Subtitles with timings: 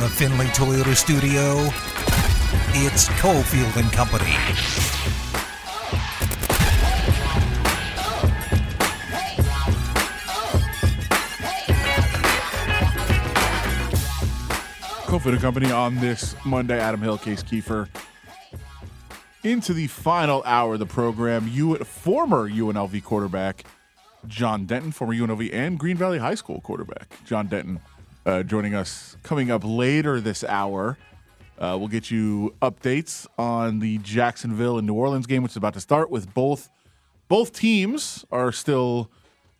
[0.00, 1.58] the Findlay Toyota studio,
[2.72, 4.24] it's Cofield and Company.
[15.04, 16.80] Cofield and Company on this Monday.
[16.80, 17.86] Adam Hill, Case Keefer.
[19.44, 23.64] Into the final hour of the program, you former UNLV quarterback
[24.26, 27.80] John Denton, former UNLV and Green Valley High School quarterback John Denton,
[28.30, 30.96] uh, joining us coming up later this hour.
[31.58, 35.74] Uh, we'll get you updates on the Jacksonville and New Orleans game, which is about
[35.74, 36.10] to start.
[36.10, 36.70] With both
[37.28, 39.10] both teams are still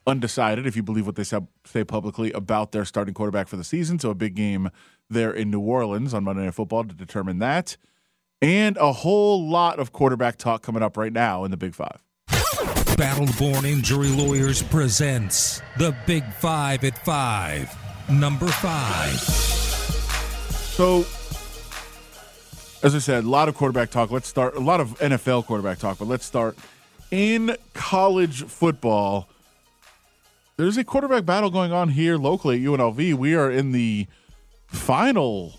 [0.07, 3.99] undecided, if you believe what they say publicly about their starting quarterback for the season.
[3.99, 4.71] So a big game
[5.11, 7.77] there in New Orleans on Monday Night Football to determine that,
[8.41, 12.03] and a whole lot of quarterback talk coming up right now in the Big Five.
[12.97, 17.75] Battleborn Injury Lawyers presents the Big Five at Five,
[18.11, 19.19] number five.
[20.81, 21.05] So,
[22.83, 24.11] as I said, a lot of quarterback talk.
[24.11, 26.57] Let's start, a lot of NFL quarterback talk, but let's start
[27.11, 29.29] in college football.
[30.57, 33.15] There's a quarterback battle going on here locally at UNLV.
[33.15, 34.07] We are in the
[34.67, 35.59] final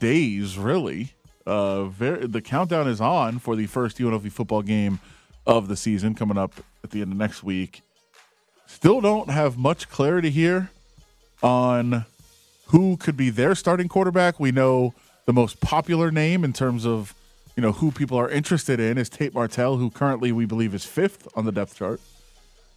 [0.00, 1.12] days, really.
[1.46, 5.00] Uh, very, the countdown is on for the first UNLV football game
[5.46, 6.54] of the season coming up
[6.84, 7.82] at the end of next week.
[8.66, 10.70] Still don't have much clarity here
[11.42, 12.04] on
[12.66, 14.40] who could be their starting quarterback.
[14.40, 14.94] We know
[15.26, 17.14] the most popular name in terms of
[17.56, 20.84] you know who people are interested in is Tate Martell, who currently we believe is
[20.84, 22.00] fifth on the depth chart.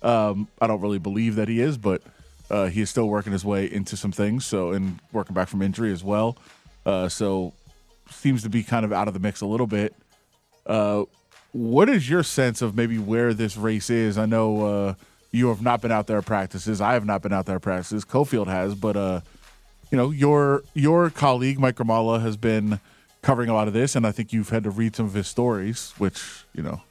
[0.01, 2.01] Um, I don't really believe that he is, but
[2.49, 4.45] uh, he is still working his way into some things.
[4.45, 6.37] So and working back from injury as well.
[6.85, 7.53] Uh, so
[8.11, 9.95] seems to be kind of out of the mix a little bit.
[10.65, 11.05] Uh,
[11.51, 14.17] what is your sense of maybe where this race is?
[14.17, 14.93] I know uh,
[15.35, 16.81] you have not been out there practices.
[16.81, 18.05] I have not been out there practices.
[18.05, 19.21] Cofield has, but uh,
[19.91, 22.79] you know your your colleague Mike Grimala has been
[23.21, 25.27] covering a lot of this, and I think you've had to read some of his
[25.27, 25.93] stories.
[25.97, 26.81] Which you know,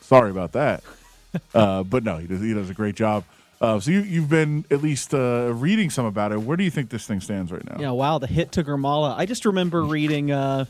[0.00, 0.82] sorry about that,
[1.54, 3.24] uh, but no, he does he does a great job.
[3.60, 6.40] Uh, so you, you've been at least uh, reading some about it.
[6.40, 7.76] Where do you think this thing stands right now?
[7.78, 9.14] Yeah, wow, the hit to Grimala.
[9.16, 10.30] I just remember reading.
[10.32, 10.64] Uh,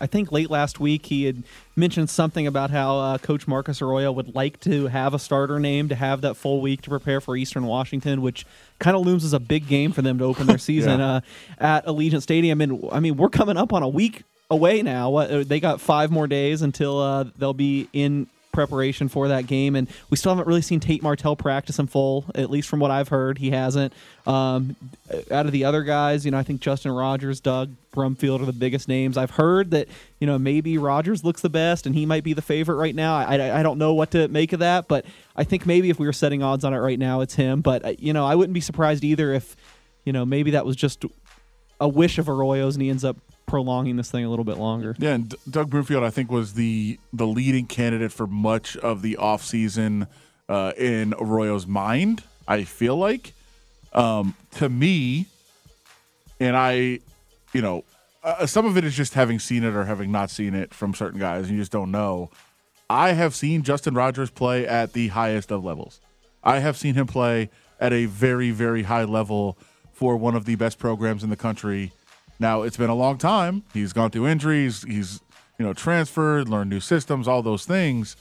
[0.00, 1.42] I think late last week he had
[1.76, 5.88] mentioned something about how uh, Coach Marcus Arroyo would like to have a starter name
[5.88, 8.46] to have that full week to prepare for Eastern Washington, which
[8.78, 11.16] kind of looms as a big game for them to open their season yeah.
[11.16, 11.20] uh,
[11.58, 12.60] at Allegiant Stadium.
[12.60, 15.14] And I mean, we're coming up on a week away now.
[15.14, 19.76] Uh, they got five more days until uh, they'll be in preparation for that game,
[19.76, 22.24] and we still haven't really seen Tate Martell practice in full.
[22.34, 23.92] At least from what I've heard, he hasn't.
[24.26, 24.76] Um,
[25.30, 28.54] out of the other guys, you know, I think Justin Rogers, Doug Brumfield are the
[28.54, 29.18] biggest names.
[29.18, 32.42] I've heard that you know maybe Rogers looks the best, and he might be the
[32.42, 33.14] favorite right now.
[33.14, 35.04] I, I don't know what to make of that, but
[35.36, 37.60] I think maybe if we were setting odds on it right now, it's him.
[37.60, 39.54] But uh, you know, I wouldn't be surprised either if
[40.04, 41.04] you know maybe that was just
[41.78, 44.94] a wish of Arroyo's, and he ends up prolonging this thing a little bit longer.
[44.98, 49.02] Yeah, and D- Doug Brumfield, I think, was the the leading candidate for much of
[49.02, 50.08] the offseason
[50.48, 52.22] uh, in Arroyo's mind.
[52.48, 53.32] I feel like,
[53.92, 55.26] um, to me,
[56.38, 57.00] and I,
[57.52, 57.84] you know,
[58.22, 60.94] uh, some of it is just having seen it or having not seen it from
[60.94, 62.30] certain guys, and you just don't know.
[62.88, 66.00] I have seen Justin Rogers play at the highest of levels.
[66.44, 69.58] I have seen him play at a very, very high level
[69.92, 71.90] for one of the best programs in the country
[72.38, 73.62] now it's been a long time.
[73.72, 74.82] He's gone through injuries.
[74.82, 75.20] He's
[75.58, 78.16] you know transferred, learned new systems, all those things.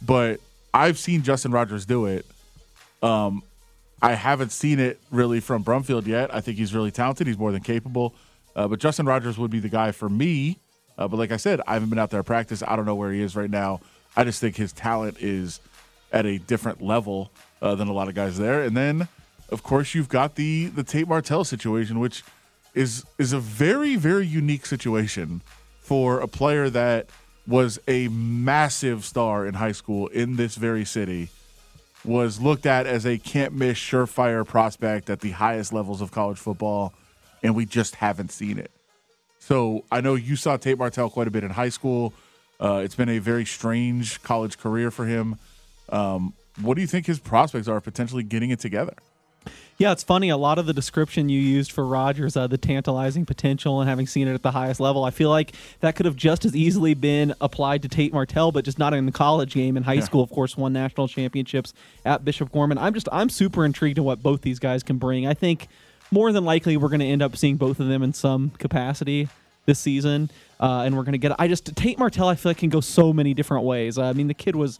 [0.00, 0.40] But
[0.74, 2.26] I've seen Justin Rogers do it.
[3.02, 3.42] Um,
[4.00, 6.34] I haven't seen it really from Brumfield yet.
[6.34, 7.26] I think he's really talented.
[7.26, 8.14] He's more than capable.
[8.54, 10.58] Uh, but Justin Rogers would be the guy for me.
[10.98, 12.62] Uh, but like I said, I haven't been out there practice.
[12.66, 13.80] I don't know where he is right now.
[14.16, 15.60] I just think his talent is
[16.12, 17.30] at a different level
[17.62, 18.62] uh, than a lot of guys there.
[18.62, 19.08] And then,
[19.48, 22.22] of course, you've got the the Tate Martell situation, which
[22.74, 25.42] is is a very very unique situation
[25.80, 27.06] for a player that
[27.46, 31.28] was a massive star in high school in this very city
[32.04, 36.38] was looked at as a can't miss surefire prospect at the highest levels of college
[36.38, 36.92] football
[37.42, 38.70] and we just haven't seen it.
[39.38, 42.14] So i know you saw tate martell quite a bit in high school.
[42.60, 45.36] Uh, it's been a very strange college career for him.
[45.88, 48.94] Um, what do you think his prospects are potentially getting it together
[49.82, 50.28] yeah, it's funny.
[50.28, 54.06] A lot of the description you used for Rogers, uh, the tantalizing potential and having
[54.06, 56.94] seen it at the highest level, I feel like that could have just as easily
[56.94, 59.76] been applied to Tate Martell, but just not in the college game.
[59.76, 60.04] In high yeah.
[60.04, 61.74] school, of course, won national championships
[62.04, 62.78] at Bishop Gorman.
[62.78, 65.26] I'm just I'm super intrigued in what both these guys can bring.
[65.26, 65.66] I think
[66.12, 69.28] more than likely we're going to end up seeing both of them in some capacity
[69.66, 70.30] this season,
[70.60, 71.34] uh, and we're going to get.
[71.40, 73.98] I just Tate Martell, I feel like can go so many different ways.
[73.98, 74.78] Uh, I mean, the kid was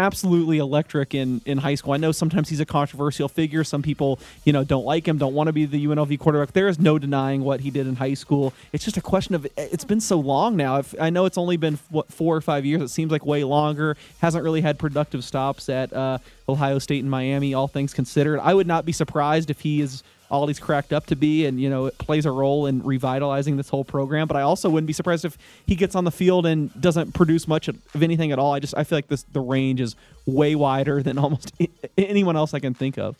[0.00, 1.92] absolutely electric in in high school.
[1.92, 3.62] I know sometimes he's a controversial figure.
[3.62, 6.52] Some people, you know, don't like him, don't want to be the UNLV quarterback.
[6.52, 8.52] There is no denying what he did in high school.
[8.72, 10.78] It's just a question of it's been so long now.
[10.78, 12.82] If, I know it's only been what four or five years.
[12.82, 13.96] It seems like way longer.
[14.20, 16.18] Hasn't really had productive stops at uh,
[16.50, 17.54] Ohio State and Miami.
[17.54, 21.06] All things considered, I would not be surprised if he is all he's cracked up
[21.06, 24.28] to be, and you know it plays a role in revitalizing this whole program.
[24.28, 25.36] But I also wouldn't be surprised if
[25.66, 28.52] he gets on the field and doesn't produce much of anything at all.
[28.52, 31.52] I just I feel like this the range is way wider than almost
[31.98, 33.16] anyone else I can think of.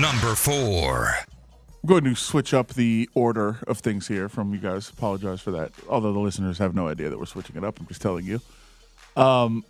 [0.00, 1.14] Number four.
[1.82, 4.90] I'm going to switch up the order of things here from you guys.
[4.90, 5.70] Apologize for that.
[5.88, 7.78] Although the listeners have no idea that we're switching it up.
[7.78, 8.40] I'm just telling you.
[9.16, 9.64] Um,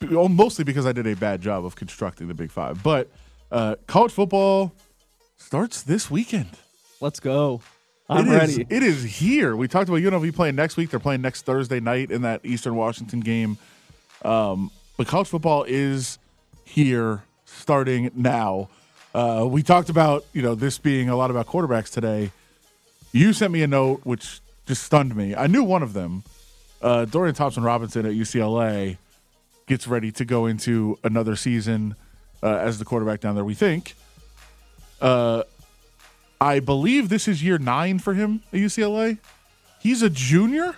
[0.00, 2.82] mostly because I did a bad job of constructing the Big Five.
[2.82, 3.08] But
[3.50, 4.72] uh, college football
[5.36, 6.50] starts this weekend.
[7.00, 7.60] Let's go.
[8.08, 8.66] I'm It is- ready.
[8.70, 9.54] it is here.
[9.56, 10.90] We talked about UNLV playing next week.
[10.90, 13.58] They're playing next Thursday night in that Eastern Washington game.
[14.22, 16.18] Um, but college football is
[16.64, 18.68] here starting now.
[19.14, 22.30] Uh, we talked about you know this being a lot about quarterbacks today.
[23.12, 25.34] You sent me a note which just stunned me.
[25.34, 26.24] I knew one of them.
[26.82, 28.96] Uh, Dorian Thompson Robinson at UCLA
[29.68, 31.94] gets ready to go into another season
[32.42, 33.44] uh, as the quarterback down there.
[33.44, 33.94] We think.
[35.00, 35.44] Uh,
[36.40, 39.18] I believe this is year nine for him at UCLA.
[39.80, 40.74] He's a junior.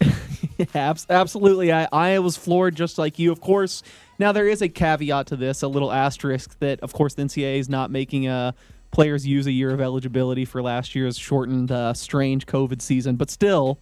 [0.74, 1.72] Abs- Absolutely.
[1.72, 3.32] I, I was floored just like you.
[3.32, 3.82] Of course,
[4.18, 7.58] now there is a caveat to this, a little asterisk that, of course, the NCAA
[7.58, 8.52] is not making uh,
[8.90, 13.16] players use a year of eligibility for last year's shortened, uh, strange COVID season.
[13.16, 13.78] But still,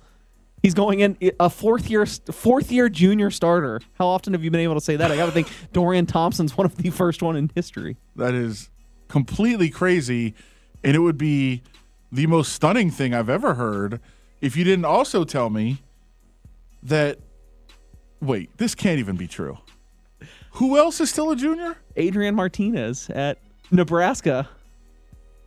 [0.66, 3.80] he's going in a fourth year, fourth year junior starter.
[4.00, 5.12] How often have you been able to say that?
[5.12, 7.96] I got to think Dorian Thompson's one of the first one in history.
[8.16, 8.68] That is
[9.06, 10.34] completely crazy.
[10.82, 11.62] And it would be
[12.10, 14.00] the most stunning thing I've ever heard
[14.40, 15.78] if you didn't also tell me
[16.82, 17.20] that,
[18.20, 19.58] wait, this can't even be true.
[20.52, 21.76] Who else is still a junior?
[21.94, 23.38] Adrian Martinez at
[23.70, 24.48] Nebraska,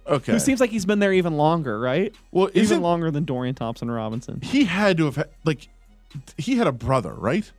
[0.07, 0.31] Okay.
[0.31, 2.13] who seems like he's been there even longer, right?
[2.31, 4.42] well, Even longer than Dorian Thompson Robinson.
[4.42, 5.68] he had to have had, like,
[6.38, 7.50] he had a brother, right?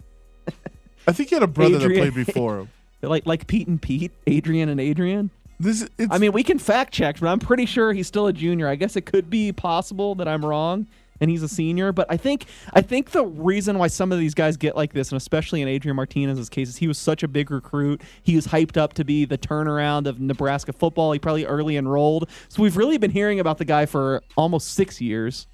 [1.06, 2.68] I think he had a brother Adrian- that played before him.
[3.02, 5.30] Like like Pete and Pete, Adrian and Adrian.
[5.58, 8.32] This, it's, I mean, we can fact check, but I'm pretty sure he's still a
[8.34, 8.68] junior.
[8.68, 10.86] I guess it could be possible that I'm wrong
[11.20, 14.34] and he's a senior, but I think I think the reason why some of these
[14.34, 17.28] guys get like this, and especially in Adrian Martinez's case, is he was such a
[17.28, 18.00] big recruit.
[18.22, 21.12] He was hyped up to be the turnaround of Nebraska football.
[21.12, 25.00] He probably early enrolled, so we've really been hearing about the guy for almost six
[25.00, 25.46] years.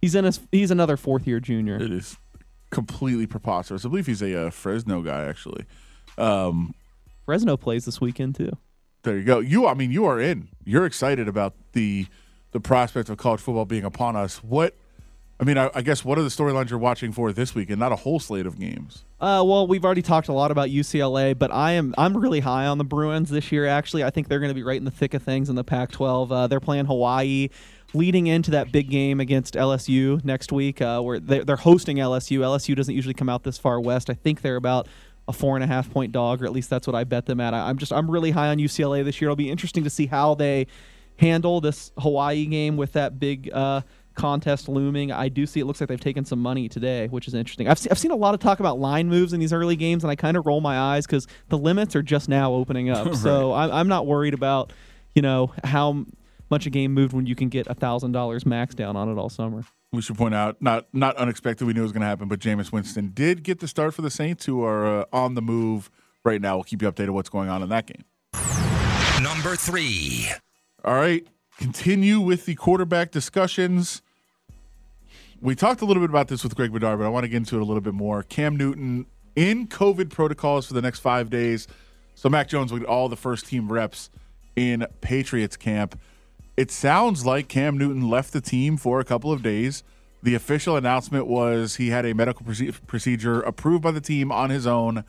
[0.00, 1.76] He's in his he's another fourth year junior.
[1.76, 2.16] It is
[2.70, 3.84] completely preposterous.
[3.84, 5.64] I believe he's a uh, Fresno guy, actually.
[6.18, 6.74] Um,
[7.24, 8.52] Fresno plays this weekend too.
[9.02, 9.38] there you go.
[9.38, 10.48] You, I mean, you are in.
[10.64, 12.06] You're excited about the
[12.52, 14.42] the prospect of college football being upon us.
[14.42, 14.76] What?
[15.40, 17.80] I mean, I, I guess what are the storylines you're watching for this weekend?
[17.80, 19.04] Not a whole slate of games.
[19.20, 22.66] Uh, well, we've already talked a lot about UCLA, but I am I'm really high
[22.66, 23.66] on the Bruins this year.
[23.66, 25.64] Actually, I think they're going to be right in the thick of things in the
[25.64, 26.30] Pac-12.
[26.30, 27.48] Uh, they're playing Hawaii,
[27.94, 32.38] leading into that big game against LSU next week, uh, where they're, they're hosting LSU.
[32.38, 34.10] LSU doesn't usually come out this far west.
[34.10, 34.86] I think they're about
[35.26, 37.40] a four and a half point dog, or at least that's what I bet them
[37.40, 37.54] at.
[37.54, 39.28] I, I'm just I'm really high on UCLA this year.
[39.28, 40.68] It'll be interesting to see how they
[41.16, 43.50] handle this Hawaii game with that big.
[43.52, 43.80] Uh,
[44.14, 45.10] contest looming.
[45.12, 47.68] I do see it looks like they've taken some money today, which is interesting.
[47.68, 50.04] I've, se- I've seen a lot of talk about line moves in these early games,
[50.04, 53.14] and I kind of roll my eyes because the limits are just now opening up.
[53.24, 54.72] So I'm, I'm not worried about,
[55.14, 56.04] you know, how
[56.50, 59.18] much a game moved when you can get a thousand dollars max down on it
[59.18, 59.64] all summer.
[59.92, 61.66] We should point out, not not unexpected.
[61.66, 64.02] We knew it was going to happen, but Jameis Winston did get the start for
[64.02, 65.90] the Saints, who are uh, on the move
[66.24, 66.56] right now.
[66.56, 68.04] We'll keep you updated what's going on in that game.
[69.22, 70.28] Number three.
[70.84, 71.26] All right,
[71.58, 74.02] continue with the quarterback discussions.
[75.40, 77.36] We talked a little bit about this with Greg Bedard, but I want to get
[77.36, 78.22] into it a little bit more.
[78.22, 79.06] Cam Newton
[79.36, 81.66] in COVID protocols for the next five days.
[82.14, 84.10] So Mac Jones will get all the first team reps
[84.56, 85.98] in Patriots camp.
[86.56, 89.82] It sounds like Cam Newton left the team for a couple of days.
[90.22, 92.46] The official announcement was he had a medical
[92.86, 95.04] procedure approved by the team on his own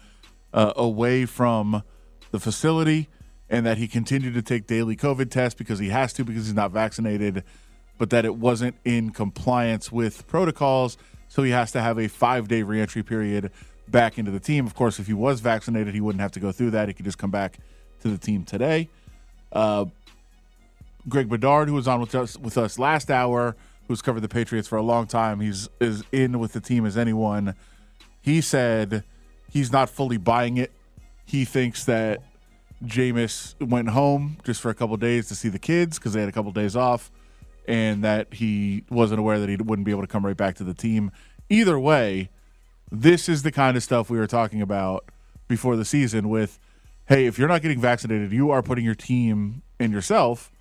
[0.53, 1.83] uh, away from
[2.31, 3.07] the facility
[3.49, 6.55] and that he continued to take daily COVID tests because he has to because he's
[6.55, 7.43] not vaccinated,
[7.97, 10.97] but that it wasn't in compliance with protocols.
[11.27, 13.51] So he has to have a five day reentry period
[13.87, 14.65] back into the team.
[14.65, 16.87] Of course, if he was vaccinated, he wouldn't have to go through that.
[16.87, 17.59] He could just come back
[18.01, 18.89] to the team today.
[19.51, 19.85] Uh,
[21.07, 23.55] Greg Bedard, who was on with us with us last hour,
[23.87, 26.97] who's covered the Patriots for a long time, he's as in with the team as
[26.97, 27.53] anyone.
[28.21, 29.03] He said
[29.51, 30.71] he's not fully buying it.
[31.25, 32.23] He thinks that
[32.83, 36.29] Jameis went home just for a couple days to see the kids because they had
[36.29, 37.11] a couple days off,
[37.67, 40.63] and that he wasn't aware that he wouldn't be able to come right back to
[40.63, 41.11] the team.
[41.49, 42.29] Either way,
[42.91, 45.05] This is the kind of stuff we were talking about
[45.47, 46.59] before the season with
[47.07, 50.51] hey, if you're not getting vaccinated, you are putting your team and yourself,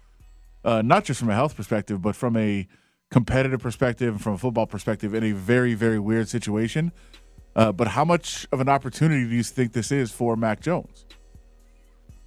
[0.63, 2.69] uh, not just from a health perspective, but from a
[3.11, 6.93] competitive perspective, from a football perspective, in a very, very weird situation.
[7.57, 11.07] Uh, but how much of an opportunity do you think this is for Mac Jones?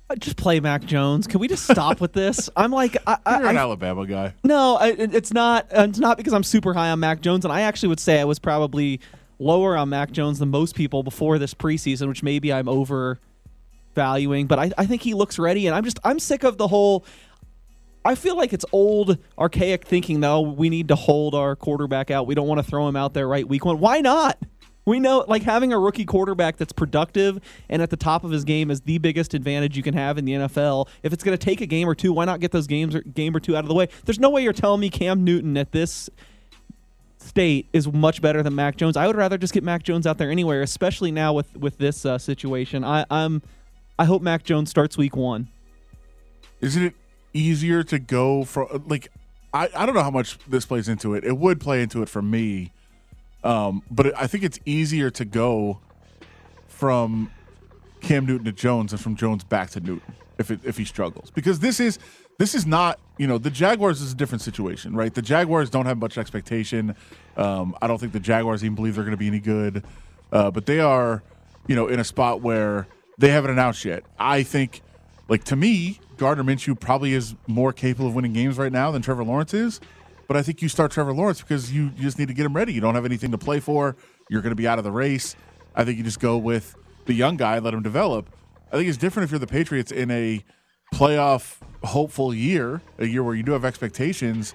[0.09, 1.27] Uh, Just play Mac Jones.
[1.27, 2.49] Can we just stop with this?
[2.55, 4.33] I'm like, I, I, You're an I- Alabama guy.
[4.43, 5.65] no, I, it's not.
[5.71, 8.19] uh, It's not because I'm super high on Mac Jones, and I actually would say
[8.21, 8.99] I was probably
[9.39, 14.47] lower on Mac Jones than most people before this preseason, which maybe I'm overvaluing.
[14.47, 17.05] But I, I think he looks ready, and I'm just I'm sick of the whole.
[18.05, 20.21] I feel like it's old, archaic thinking.
[20.21, 22.25] Though we need to hold our quarterback out.
[22.27, 23.79] We don't want to throw him out there right week one.
[23.79, 24.37] Why not?
[24.87, 28.45] We know, like having a rookie quarterback that's productive and at the top of his
[28.45, 30.87] game is the biggest advantage you can have in the NFL.
[31.03, 33.01] If it's going to take a game or two, why not get those games or
[33.01, 33.89] game or two out of the way?
[34.05, 36.09] There's no way you're telling me Cam Newton at this
[37.17, 38.95] state is much better than Mac Jones.
[38.95, 42.05] I would rather just get Mac Jones out there anywhere, especially now with with this
[42.05, 42.85] uh, situation.
[42.85, 43.41] I, I'm,
[43.99, 45.49] I hope Mac Jones starts week one.
[46.61, 46.93] Isn't it
[47.33, 49.11] easier to go for like
[49.53, 51.25] I, I don't know how much this plays into it.
[51.25, 52.71] It would play into it for me.
[53.43, 55.79] Um, but I think it's easier to go
[56.67, 57.31] from
[58.01, 61.31] Cam Newton to Jones and from Jones back to Newton if it, if he struggles.
[61.31, 61.99] Because this is
[62.37, 65.13] this is not, you know, the Jaguars is a different situation, right?
[65.13, 66.95] The Jaguars don't have much expectation.
[67.35, 69.83] Um, I don't think the Jaguars even believe they're going to be any good.
[70.31, 71.23] Uh, but they are,
[71.67, 74.03] you know, in a spot where they haven't announced yet.
[74.19, 74.81] I think
[75.27, 79.01] like to me, Gardner Minshew probably is more capable of winning games right now than
[79.01, 79.79] Trevor Lawrence is.
[80.27, 82.53] But I think you start Trevor Lawrence because you, you just need to get him
[82.53, 82.73] ready.
[82.73, 83.95] You don't have anything to play for.
[84.29, 85.35] You're going to be out of the race.
[85.75, 88.29] I think you just go with the young guy, let him develop.
[88.71, 90.43] I think it's different if you're the Patriots in a
[90.93, 94.53] playoff hopeful year, a year where you do have expectations.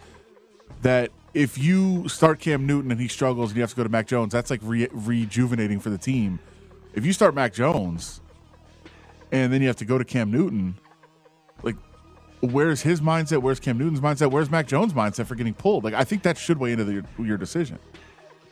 [0.82, 3.88] That if you start Cam Newton and he struggles and you have to go to
[3.88, 6.40] Mac Jones, that's like re- rejuvenating for the team.
[6.94, 8.20] If you start Mac Jones
[9.30, 10.76] and then you have to go to Cam Newton,
[11.62, 11.76] like
[12.42, 13.38] where's his mindset?
[13.42, 14.30] Where's Cam Newton's mindset?
[14.30, 15.84] Where's Mac Jones' mindset for getting pulled?
[15.84, 17.78] Like I think that should weigh into the, your decision.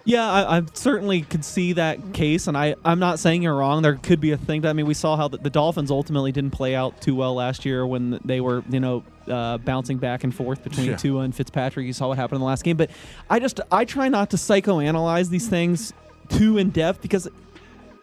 [0.05, 3.83] Yeah, I, I certainly could see that case, and I, I'm not saying you're wrong.
[3.83, 4.63] There could be a thing.
[4.63, 7.35] That, I mean, we saw how the, the Dolphins ultimately didn't play out too well
[7.35, 10.97] last year when they were, you know, uh, bouncing back and forth between Yeah.
[10.97, 11.87] Tua and Fitzpatrick.
[11.87, 12.79] You saw what happened in the last game.
[12.79, 12.91] But
[13.29, 15.93] I just I try not to psychoanalyze these things
[16.31, 17.29] too in depth because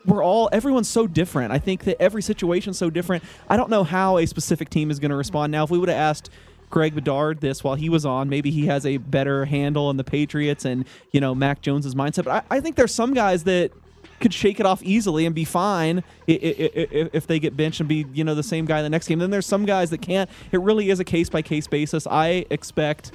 [0.08, 1.52] we're all everyone's so different.
[1.52, 3.24] I think that every situation's so different.
[3.50, 5.52] I don't know how a specific team is going to respond.
[5.52, 6.30] Now, if we would have asked
[6.70, 10.04] Greg Bedard this while he was on, maybe he has a better handle on the
[10.04, 12.24] Patriots and you know Mac Jones's mindset.
[12.24, 13.72] But I, I think there's some guys that
[14.20, 18.24] could shake it off easily and be fine if they get benched and be you
[18.24, 19.20] know the same guy in the next game.
[19.20, 20.30] Then there's some guys that can't.
[20.52, 22.08] It really is a case by case basis.
[22.08, 23.12] I expect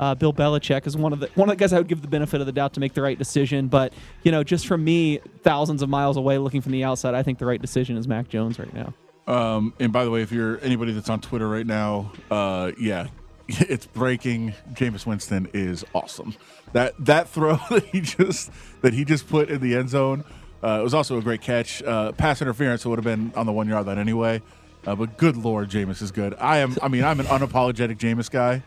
[0.00, 2.08] uh, Bill Belichick is one of the one of the guys I would give the
[2.08, 3.68] benefit of the doubt to make the right decision.
[3.68, 7.22] But you know, just from me, thousands of miles away, looking from the outside, I
[7.22, 8.94] think the right decision is Mac Jones right now.
[9.26, 13.08] Um, and by the way, if you're anybody that's on Twitter right now, uh, yeah,
[13.48, 14.54] it's breaking.
[14.72, 16.34] Jameis Winston is awesome.
[16.72, 18.50] That that throw that he just
[18.82, 20.24] that he just put in the end zone.
[20.62, 21.82] Uh, it was also a great catch.
[21.82, 24.42] Uh, pass interference it would have been on the one yard line anyway.
[24.86, 26.34] Uh, but good lord, Jameis is good.
[26.38, 26.76] I am.
[26.82, 28.62] I mean, I'm an unapologetic Jameis guy,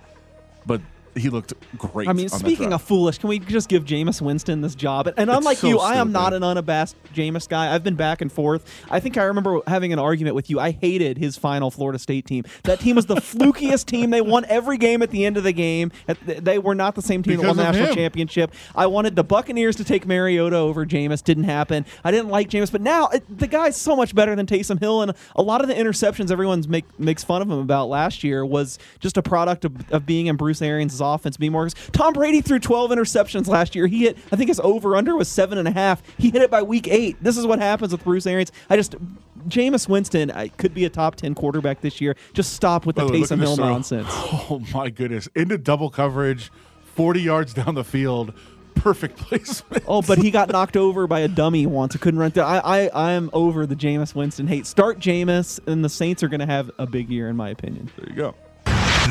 [0.66, 0.82] but
[1.16, 2.08] he looked great.
[2.08, 5.12] I mean, speaking of foolish, can we just give Jameis Winston this job?
[5.18, 7.74] And unlike so you, I am not an unabashed Jameis guy.
[7.74, 8.66] I've been back and forth.
[8.90, 10.60] I think I remember having an argument with you.
[10.60, 12.46] I hated his final Florida State team.
[12.64, 14.12] That team was the flukiest team.
[14.12, 15.92] They won every game at the end of the game.
[16.26, 17.96] They were not the same team that won the national him.
[17.96, 18.54] championship.
[18.76, 21.24] I wanted the Buccaneers to take Mariota over Jameis.
[21.24, 21.86] Didn't happen.
[22.04, 25.02] I didn't like Jameis, but now it, the guy's so much better than Taysom Hill.
[25.02, 28.46] And a lot of the interceptions everyone's make makes fun of him about last year
[28.46, 31.68] was just a product of, of being in Bruce Arians' offense, being more.
[31.92, 33.88] Tom Brady threw 12 interceptions last year.
[33.88, 36.02] He hit, I think his over under was seven and a half.
[36.18, 37.18] He hit it by week eight.
[37.22, 38.52] This is what happens with Bruce Arians.
[38.70, 38.96] I just,
[39.48, 42.16] Jameis Winston I, could be a top 10 quarterback this year.
[42.34, 44.08] Just stop with the By the way, Taysom at Hill nonsense.
[44.50, 45.28] Oh my goodness!
[45.36, 46.52] Into double coverage,
[46.84, 48.34] forty yards down the field,
[48.76, 49.84] perfect placement.
[49.88, 51.96] Oh, but he got knocked over by a dummy once.
[51.96, 52.44] I couldn't run through.
[52.44, 54.66] I, I, I am over the Jameis Winston hate.
[54.66, 57.90] Start Jameis, and the Saints are going to have a big year, in my opinion.
[57.98, 58.36] There you go.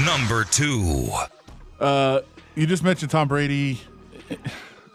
[0.04, 1.10] Number two.
[1.80, 2.20] Uh,
[2.54, 3.80] you just mentioned Tom Brady.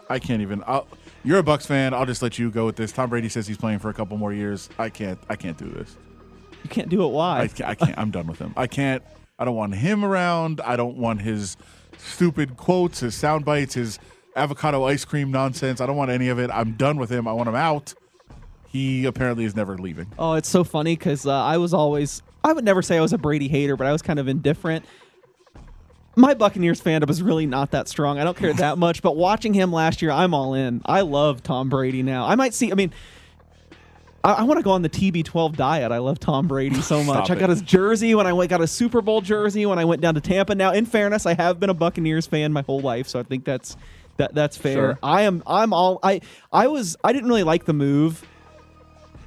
[0.08, 0.62] I can't even.
[0.66, 0.86] I'll,
[1.24, 1.92] you're a Bucs fan.
[1.92, 2.92] I'll just let you go with this.
[2.92, 4.68] Tom Brady says he's playing for a couple more years.
[4.78, 5.18] I can't.
[5.28, 5.96] I can't do this.
[6.62, 7.08] You can't do it.
[7.08, 7.40] Why?
[7.40, 7.98] I, I can't.
[7.98, 8.54] I'm done with him.
[8.56, 9.02] I can't.
[9.38, 10.60] I don't want him around.
[10.60, 11.56] I don't want his
[11.98, 13.98] stupid quotes, his sound bites, his
[14.34, 15.80] avocado ice cream nonsense.
[15.80, 16.50] I don't want any of it.
[16.50, 17.26] I'm done with him.
[17.26, 17.94] I want him out.
[18.68, 20.06] He apparently is never leaving.
[20.18, 23.12] Oh, it's so funny because uh, I was always, I would never say I was
[23.12, 24.84] a Brady hater, but I was kind of indifferent.
[26.16, 28.18] My Buccaneers fandom is really not that strong.
[28.18, 30.80] I don't care that much, but watching him last year, I'm all in.
[30.86, 32.26] I love Tom Brady now.
[32.26, 32.72] I might see.
[32.72, 32.90] I mean,
[34.24, 35.92] I, I want to go on the TB12 diet.
[35.92, 37.30] I love Tom Brady so much.
[37.30, 40.00] I got his jersey when I went, got a Super Bowl jersey when I went
[40.00, 40.54] down to Tampa.
[40.54, 43.44] Now, in fairness, I have been a Buccaneers fan my whole life, so I think
[43.44, 43.76] that's
[44.16, 44.74] that that's fair.
[44.74, 44.98] Sure.
[45.02, 45.42] I am.
[45.46, 46.00] I'm all.
[46.02, 46.96] I I was.
[47.04, 48.26] I didn't really like the move.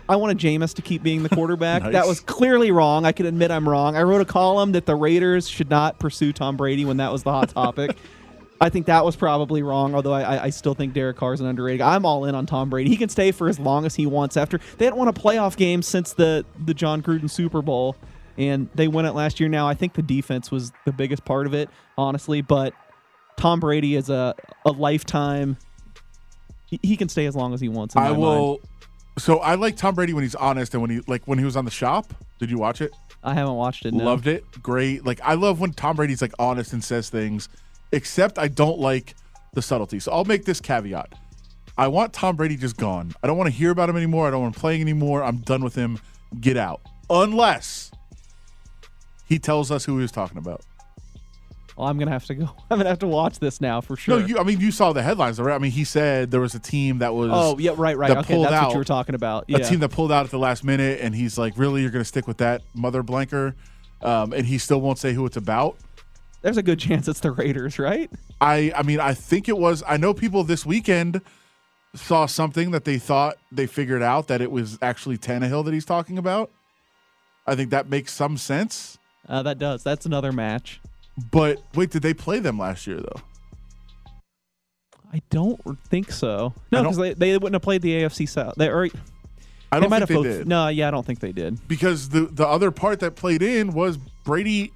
[0.09, 1.83] I wanted Jameis to keep being the quarterback.
[1.83, 1.93] Nice.
[1.93, 3.05] That was clearly wrong.
[3.05, 3.95] I can admit I'm wrong.
[3.95, 7.23] I wrote a column that the Raiders should not pursue Tom Brady when that was
[7.23, 7.95] the hot topic.
[8.61, 11.39] I think that was probably wrong, although I, I- I still think Derek Carr is
[11.39, 11.79] an underrated.
[11.79, 11.95] guy.
[11.95, 12.89] I'm all in on Tom Brady.
[12.89, 14.35] He can stay for as long as he wants.
[14.35, 17.95] After they hadn't won a playoff game since the the Jon Gruden Super Bowl,
[18.37, 19.47] and they won it last year.
[19.47, 22.41] Now I think the defense was the biggest part of it, honestly.
[22.41, 22.73] But
[23.37, 24.35] Tom Brady is a
[24.65, 25.55] a lifetime.
[26.65, 27.95] He, he can stay as long as he wants.
[27.95, 28.57] in I my mind.
[29.19, 31.55] So I like Tom Brady when he's honest and when he like when he was
[31.55, 32.13] on the shop.
[32.39, 32.91] Did you watch it?
[33.23, 33.93] I haven't watched it.
[33.93, 34.03] No.
[34.03, 34.43] Loved it.
[34.63, 35.05] Great.
[35.05, 37.49] Like I love when Tom Brady's like honest and says things.
[37.91, 39.15] Except I don't like
[39.53, 39.99] the subtlety.
[39.99, 41.13] So I'll make this caveat.
[41.77, 43.13] I want Tom Brady just gone.
[43.23, 44.27] I don't want to hear about him anymore.
[44.27, 45.23] I don't want him playing anymore.
[45.23, 45.99] I'm done with him.
[46.39, 46.81] Get out.
[47.09, 47.91] Unless
[49.27, 50.61] he tells us who he was talking about.
[51.79, 52.43] Well, I'm gonna have to go.
[52.69, 54.19] I'm gonna have to watch this now for sure.
[54.19, 54.37] No, you.
[54.37, 55.55] I mean, you saw the headlines, right?
[55.55, 57.31] I mean, he said there was a team that was.
[57.33, 58.09] oh yeah, right, right.
[58.09, 58.71] that Okay, pulled that's what out.
[58.73, 59.45] you were talking about.
[59.47, 62.03] a team that pulled out at the last minute, and he's like, "Really, you're going
[62.03, 63.55] to stick with that mother blanker?"
[64.01, 65.77] Um, and he still won't say who it's about.
[66.41, 68.11] There's a good chance it's the Raiders, right?
[68.41, 69.81] I, I mean, I think it was.
[69.87, 71.21] I know people this weekend
[71.95, 75.85] saw something that they thought they figured out that it was actually Tannehill that he's
[75.85, 76.51] talking about.
[77.47, 78.97] I think that makes some sense.
[79.29, 79.81] Uh, that does.
[79.81, 80.81] That's another match.
[81.31, 83.21] But wait, did they play them last year though?
[85.11, 86.53] I don't think so.
[86.71, 88.53] No, because they, they wouldn't have played the AFC South.
[88.57, 88.89] They, or, I
[89.77, 90.47] they don't might think have they did.
[90.47, 91.67] No, yeah, I don't think they did.
[91.67, 94.71] because the the other part that played in was Brady,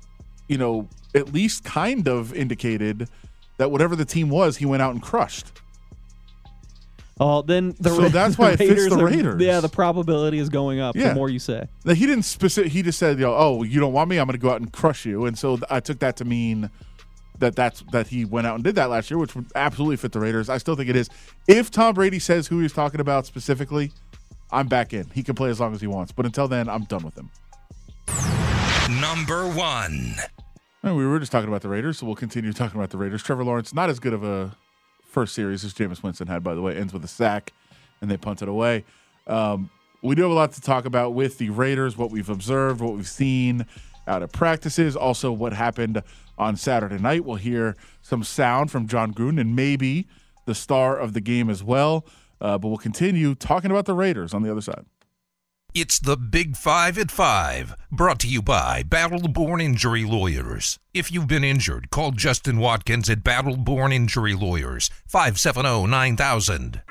[0.47, 3.09] you know, at least kind of indicated
[3.57, 5.61] that whatever the team was, he went out and crushed.
[7.19, 9.41] Oh, then the So Ra- that's why it fits Raiders the are- Raiders.
[9.41, 11.09] yeah, the probability is going up Yeah.
[11.09, 11.67] the more you say.
[11.85, 12.71] Now, he didn't specific.
[12.71, 14.17] He just said, you know, "Oh, you don't want me?
[14.17, 16.25] I'm going to go out and crush you." And so th- I took that to
[16.25, 16.69] mean
[17.39, 20.11] that that's that he went out and did that last year, which would absolutely fit
[20.11, 20.49] the Raiders.
[20.49, 21.09] I still think it is.
[21.47, 23.91] If Tom Brady says who he's talking about specifically,
[24.51, 25.07] I'm back in.
[25.13, 26.11] He can play as long as he wants.
[26.11, 27.29] But until then, I'm done with him.
[28.99, 30.15] Number one.
[30.83, 33.23] And we were just talking about the Raiders, so we'll continue talking about the Raiders.
[33.23, 34.55] Trevor Lawrence, not as good of a
[35.13, 37.53] first series as Jameis Winston had, by the way, ends with a sack,
[38.01, 38.83] and they punt it away.
[39.27, 39.69] Um,
[40.01, 42.93] we do have a lot to talk about with the Raiders, what we've observed, what
[42.95, 43.65] we've seen
[44.07, 46.03] out of practices, also what happened
[46.37, 47.23] on Saturday night.
[47.23, 50.07] We'll hear some sound from Jon Gruden and maybe
[50.45, 52.05] the star of the game as well.
[52.41, 54.85] Uh, but we'll continue talking about the Raiders on the other side.
[55.75, 60.77] It's the Big Five at Five, brought to you by Battle Born Injury Lawyers.
[60.93, 66.83] If you've been injured, call Justin Watkins at Battle Born Injury Lawyers, oh, 570 9000.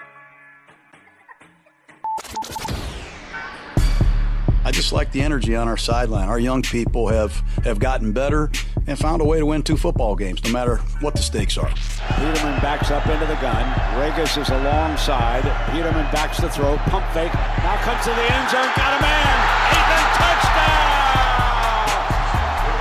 [4.64, 6.28] I just like the energy on our sideline.
[6.28, 8.50] Our young people have, have gotten better
[8.86, 11.68] and found a way to win two football games, no matter what the stakes are.
[11.68, 13.64] Peterman backs up into the gun.
[14.00, 15.42] Ragas is alongside.
[15.70, 16.76] Peterman backs the throw.
[16.88, 17.32] Pump fake.
[17.32, 18.70] Now comes to the end zone.
[18.76, 19.38] Got a man.
[19.72, 21.22] Aiton touchdown.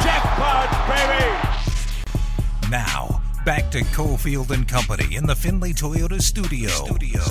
[0.01, 1.25] Jackpot, baby.
[2.69, 6.69] Now, back to Cofield and Company in the Findlay Toyota studio.
[6.69, 7.21] studio.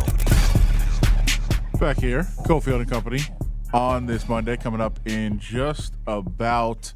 [1.79, 3.21] back here, Cofield and Company,
[3.73, 6.93] on this Monday, coming up in just about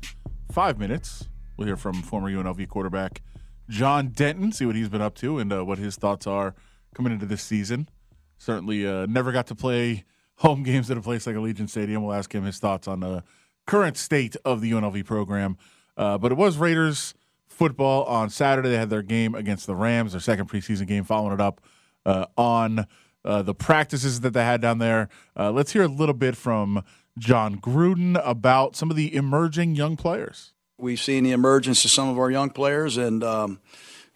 [0.53, 1.29] five minutes.
[1.57, 3.23] We'll hear from former UNLV quarterback
[3.69, 6.55] John Denton, see what he's been up to and uh, what his thoughts are
[6.95, 7.89] coming into this season.
[8.39, 10.05] Certainly, uh, never got to play
[10.37, 12.03] home games at a place like Allegiant Stadium.
[12.03, 13.25] We'll ask him his thoughts on the
[13.67, 15.57] current state of the UNLV program.
[15.97, 17.15] Uh, but it was Raiders
[17.49, 18.71] football on Saturday.
[18.71, 21.61] They had their game against the Rams, their second preseason game, following it up
[22.05, 22.87] uh, on
[23.25, 25.09] uh, the practices that they had down there.
[25.39, 26.83] Uh, let's hear a little bit from
[27.19, 30.54] Jon Gruden about some of the emerging young players.
[30.77, 33.61] We've seen the emergence of some of our young players, and um,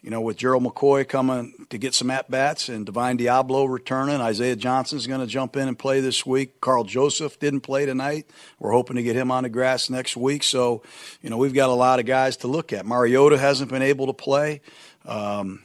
[0.02, 4.20] you know, with Gerald McCoy coming to get some at bats, and Divine Deablo returning,
[4.20, 6.60] Isaiah Johnson's going to jump in and play this week.
[6.60, 8.26] Karl Joseph didn't play tonight.
[8.58, 10.42] We're hoping to get him on the grass next week.
[10.42, 10.82] So,
[11.22, 12.84] you know, we've got a lot of guys to look at.
[12.84, 14.60] Mariota hasn't been able to play.
[15.06, 15.62] Um,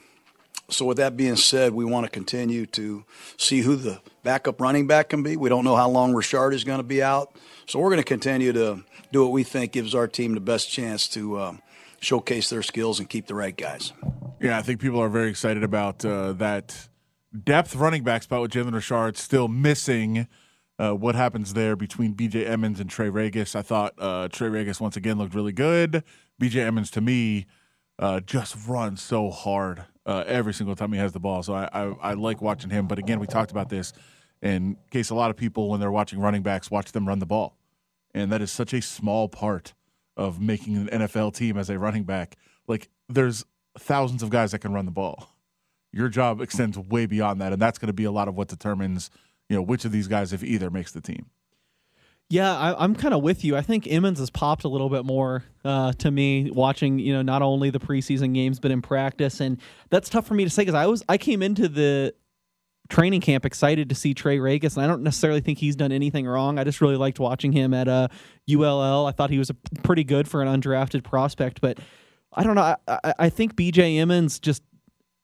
[0.70, 3.04] so, with that being said, we want to continue to
[3.38, 5.38] see who the backup running back can be.
[5.38, 7.36] We don't know how long Richard is going to be out.
[7.66, 10.70] So, we're going to continue to do what we think gives our team the best
[10.70, 11.62] chance to um,
[12.00, 13.94] showcase their skills and keep the right guys.
[14.42, 16.90] Yeah, I think people are very excited about uh, that
[17.44, 20.28] depth running back spot with Jalen Richard still missing.
[20.78, 23.56] Uh, what happens there between BJ Emmons and Trey Ragas?
[23.56, 26.04] I thought uh, Trey Ragas once again looked really good.
[26.42, 27.46] BJ Emmons to me
[28.00, 31.44] uh, just runs so hard uh, every single time he has the ball.
[31.44, 32.88] So I, I, I like watching him.
[32.88, 33.94] But again, we talked about this
[34.44, 37.26] in case a lot of people when they're watching running backs watch them run the
[37.26, 37.58] ball,
[38.14, 39.74] and that is such a small part
[40.18, 42.36] of making an NFL team as a running back.
[42.68, 43.46] Like there's
[43.80, 45.30] thousands of guys that can run the ball.
[45.92, 48.50] Your job extends way beyond that, and that's going to be a lot of what
[48.50, 49.10] determines
[49.48, 51.28] you know which of these guys, if either, makes the team.
[52.30, 53.56] Yeah, I, am kind of with you.
[53.56, 57.22] I think Emmons has popped a little bit more uh, to me watching, you know,
[57.22, 60.64] not only the preseason games but in practice, and that's tough for me to say
[60.64, 62.16] because I was I came into the
[62.94, 66.26] training camp excited to see Trey Ragas, and I don't necessarily think he's done anything
[66.26, 66.60] wrong.
[66.60, 68.08] I just really liked watching him at uh,
[68.52, 69.06] ULL.
[69.06, 71.80] I thought he was a, pretty good for an undrafted prospect, but
[72.32, 72.62] I don't know.
[72.62, 74.64] I, I, I think BJ Emmons just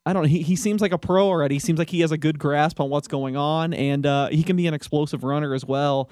[0.05, 0.29] I don't know.
[0.29, 1.55] He, he seems like a pro already.
[1.55, 4.43] He seems like he has a good grasp on what's going on, and uh, he
[4.43, 6.09] can be an explosive runner as well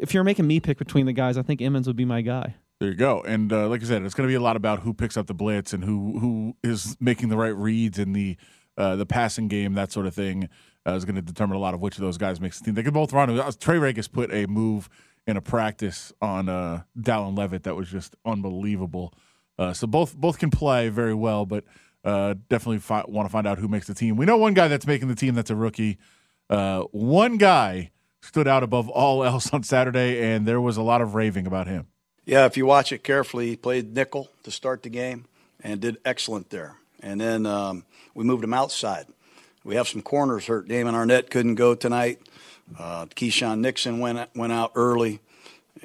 [0.00, 2.54] if you're making me pick between the guys, I think Emmons would be my guy.
[2.80, 3.22] There you go.
[3.22, 5.26] And uh, like I said, it's going to be a lot about who picks up
[5.26, 8.36] the blitz and who who is making the right reads in the
[8.76, 10.48] uh, the passing game, that sort of thing,
[10.86, 12.74] uh, is going to determine a lot of which of those guys makes the team.
[12.74, 13.28] They could both run.
[13.58, 14.88] Trey Ragas put a move
[15.26, 19.14] in a practice on uh, Dallin Leavitt that was just unbelievable.
[19.58, 21.64] Uh, so both both can play very well, but
[22.04, 24.16] uh, definitely fi- want to find out who makes the team.
[24.16, 25.98] We know one guy that's making the team that's a rookie.
[26.50, 27.90] Uh, one guy
[28.20, 31.66] stood out above all else on Saturday, and there was a lot of raving about
[31.66, 31.86] him.
[32.24, 35.26] Yeah, if you watch it carefully, he played nickel to start the game
[35.62, 36.76] and did excellent there.
[37.00, 39.06] And then um, we moved him outside.
[39.64, 40.68] We have some corners hurt.
[40.68, 42.20] Damon Arnette couldn't go tonight.
[42.78, 45.20] Uh, Keisean Nixon went went out early,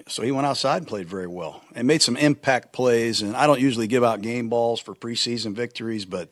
[0.07, 3.21] so he went outside and played very well and made some impact plays.
[3.21, 6.29] And I don't usually give out game balls for preseason victories, but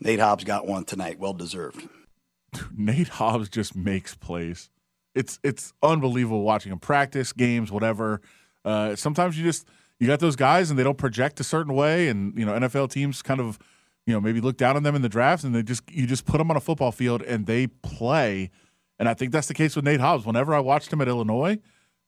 [0.00, 1.88] Nate Hobbs got one tonight, well deserved.
[2.76, 4.70] Nate Hobbs just makes plays
[5.18, 8.20] it's it's unbelievable watching him practice games, whatever.
[8.64, 9.66] Uh, sometimes you just
[9.98, 12.90] you got those guys and they don't project a certain way, and you know NFL
[12.90, 13.58] teams kind of
[14.08, 16.24] you know maybe look down on them in the draft, and they just you just
[16.24, 18.50] put them on a football field and they play.
[18.98, 20.24] And I think that's the case with Nate Hobbs.
[20.24, 21.58] Whenever I watched him at Illinois,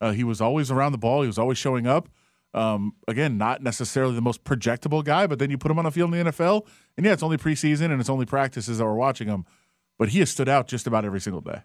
[0.01, 1.21] uh, he was always around the ball.
[1.21, 2.09] He was always showing up.
[2.55, 5.91] Um, again, not necessarily the most projectable guy, but then you put him on a
[5.91, 8.95] field in the NFL, and yeah, it's only preseason and it's only practices that we're
[8.95, 9.45] watching him.
[9.99, 11.61] But he has stood out just about every single day.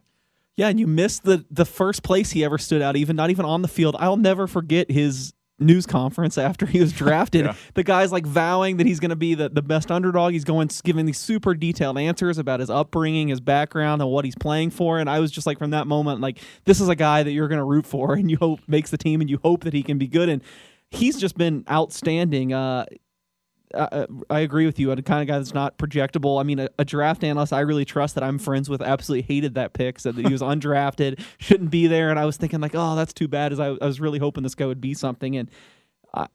[0.57, 3.45] Yeah, and you missed the the first place he ever stood out, even not even
[3.45, 3.95] on the field.
[3.99, 7.45] I'll never forget his news conference after he was drafted.
[7.45, 7.55] yeah.
[7.73, 10.33] The guy's like vowing that he's going to be the, the best underdog.
[10.33, 14.35] He's going giving these super detailed answers about his upbringing, his background, and what he's
[14.35, 14.99] playing for.
[14.99, 17.47] And I was just like, from that moment, like this is a guy that you're
[17.47, 19.83] going to root for, and you hope makes the team, and you hope that he
[19.83, 20.29] can be good.
[20.29, 20.41] And
[20.89, 22.53] he's just been outstanding.
[22.53, 22.85] Uh,
[23.75, 24.91] I, I agree with you.
[24.91, 26.39] A kind of guy that's not projectable.
[26.39, 29.55] I mean, a, a, draft analyst I really trust that I'm friends with absolutely hated
[29.55, 29.99] that pick.
[29.99, 32.09] Said that he was undrafted, shouldn't be there.
[32.09, 33.51] And I was thinking like, oh, that's too bad.
[33.51, 35.35] As I, I was really hoping this guy would be something.
[35.35, 35.49] And
[36.13, 36.27] I,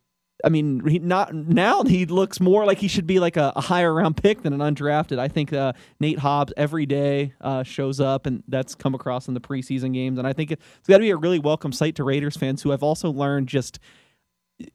[0.45, 3.61] I mean, he not now he looks more like he should be like a, a
[3.61, 5.19] higher round pick than an undrafted.
[5.19, 9.35] I think uh, Nate Hobbs every day uh, shows up, and that's come across in
[9.35, 10.19] the preseason games.
[10.19, 12.71] And I think it's got to be a really welcome sight to Raiders fans who
[12.71, 13.79] have also learned just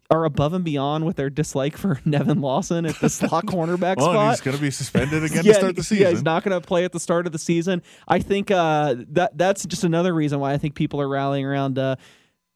[0.10, 4.12] are above and beyond with their dislike for Nevin Lawson at the slot cornerback well,
[4.12, 4.32] spot.
[4.32, 6.04] He's going to be suspended again yeah, to start the season.
[6.04, 7.82] Yeah, he's not going to play at the start of the season.
[8.08, 11.78] I think uh, that that's just another reason why I think people are rallying around
[11.78, 11.96] uh,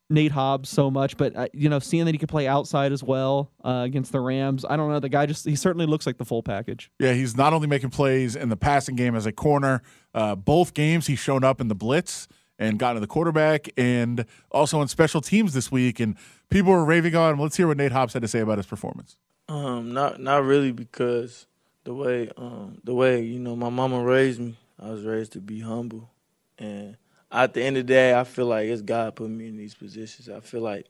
[0.09, 1.17] Nate Hobbs so much.
[1.17, 4.19] But uh, you know, seeing that he could play outside as well uh, against the
[4.19, 4.99] Rams, I don't know.
[4.99, 6.91] The guy just he certainly looks like the full package.
[6.99, 9.81] Yeah, he's not only making plays in the passing game as a corner.
[10.13, 12.27] Uh, both games he's shown up in the blitz
[12.59, 15.99] and got to the quarterback and also on special teams this week.
[15.99, 16.15] And
[16.49, 17.39] people were raving on him.
[17.39, 19.15] Let's hear what Nate Hobbs had to say about his performance.
[19.47, 21.47] Um, not not really because
[21.85, 25.39] the way um the way you know my mama raised me, I was raised to
[25.39, 26.11] be humble,
[26.59, 26.97] and
[27.31, 29.73] at the end of the day, I feel like it's God put me in these
[29.73, 30.29] positions.
[30.29, 30.85] I feel like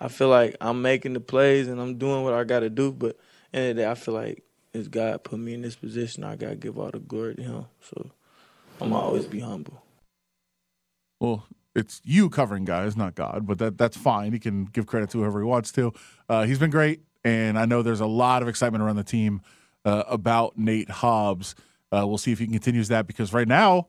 [0.00, 2.90] I feel like I'm making the plays and I'm doing what I got to do,
[2.90, 3.16] but
[3.52, 4.42] end of the day, I feel like
[4.74, 6.24] it's God put me in this position.
[6.24, 7.66] I gotta give all the glory to Him.
[7.82, 8.10] So
[8.80, 9.81] I'm always be humble.
[11.22, 14.32] Well, it's you covering guys, not God, but that that's fine.
[14.32, 15.92] He can give credit to whoever he wants to.
[16.28, 19.40] Uh, he's been great, and I know there's a lot of excitement around the team
[19.84, 21.54] uh, about Nate Hobbs.
[21.92, 23.86] Uh, we'll see if he continues that because right now,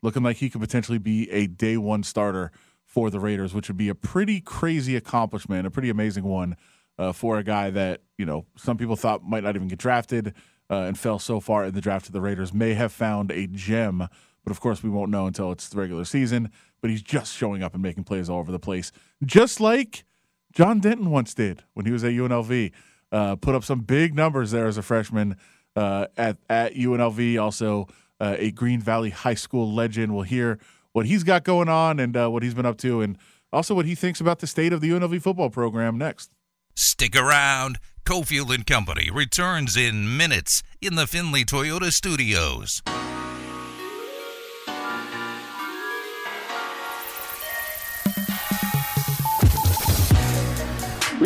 [0.00, 2.52] looking like he could potentially be a day one starter
[2.84, 6.56] for the Raiders, which would be a pretty crazy accomplishment, a pretty amazing one
[7.00, 10.34] uh, for a guy that you know some people thought might not even get drafted
[10.70, 12.54] uh, and fell so far in the draft to the Raiders.
[12.54, 14.08] May have found a gem
[14.46, 16.52] but of course, we won't know until it's the regular season.
[16.80, 18.92] But he's just showing up and making plays all over the place,
[19.24, 20.04] just like
[20.52, 22.72] John Denton once did when he was at UNLV.
[23.12, 25.36] Uh, put up some big numbers there as a freshman
[25.74, 27.40] uh, at at UNLV.
[27.40, 27.88] Also,
[28.20, 30.14] uh, a Green Valley High School legend.
[30.14, 30.58] We'll hear
[30.92, 33.18] what he's got going on and uh, what he's been up to, and
[33.52, 36.30] also what he thinks about the state of the UNLV football program next.
[36.74, 37.78] Stick around.
[38.04, 42.82] Cofield and Company returns in minutes in the Findlay Toyota studios.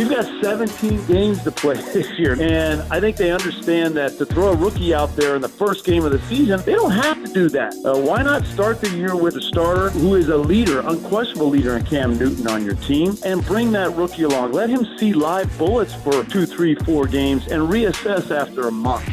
[0.00, 4.24] We've got 17 games to play this year, and I think they understand that to
[4.24, 7.22] throw a rookie out there in the first game of the season, they don't have
[7.22, 7.74] to do that.
[7.84, 11.76] Uh, why not start the year with a starter who is a leader, unquestionable leader
[11.76, 14.52] in Cam Newton on your team, and bring that rookie along?
[14.52, 19.06] Let him see live bullets for two, three, four games and reassess after a month.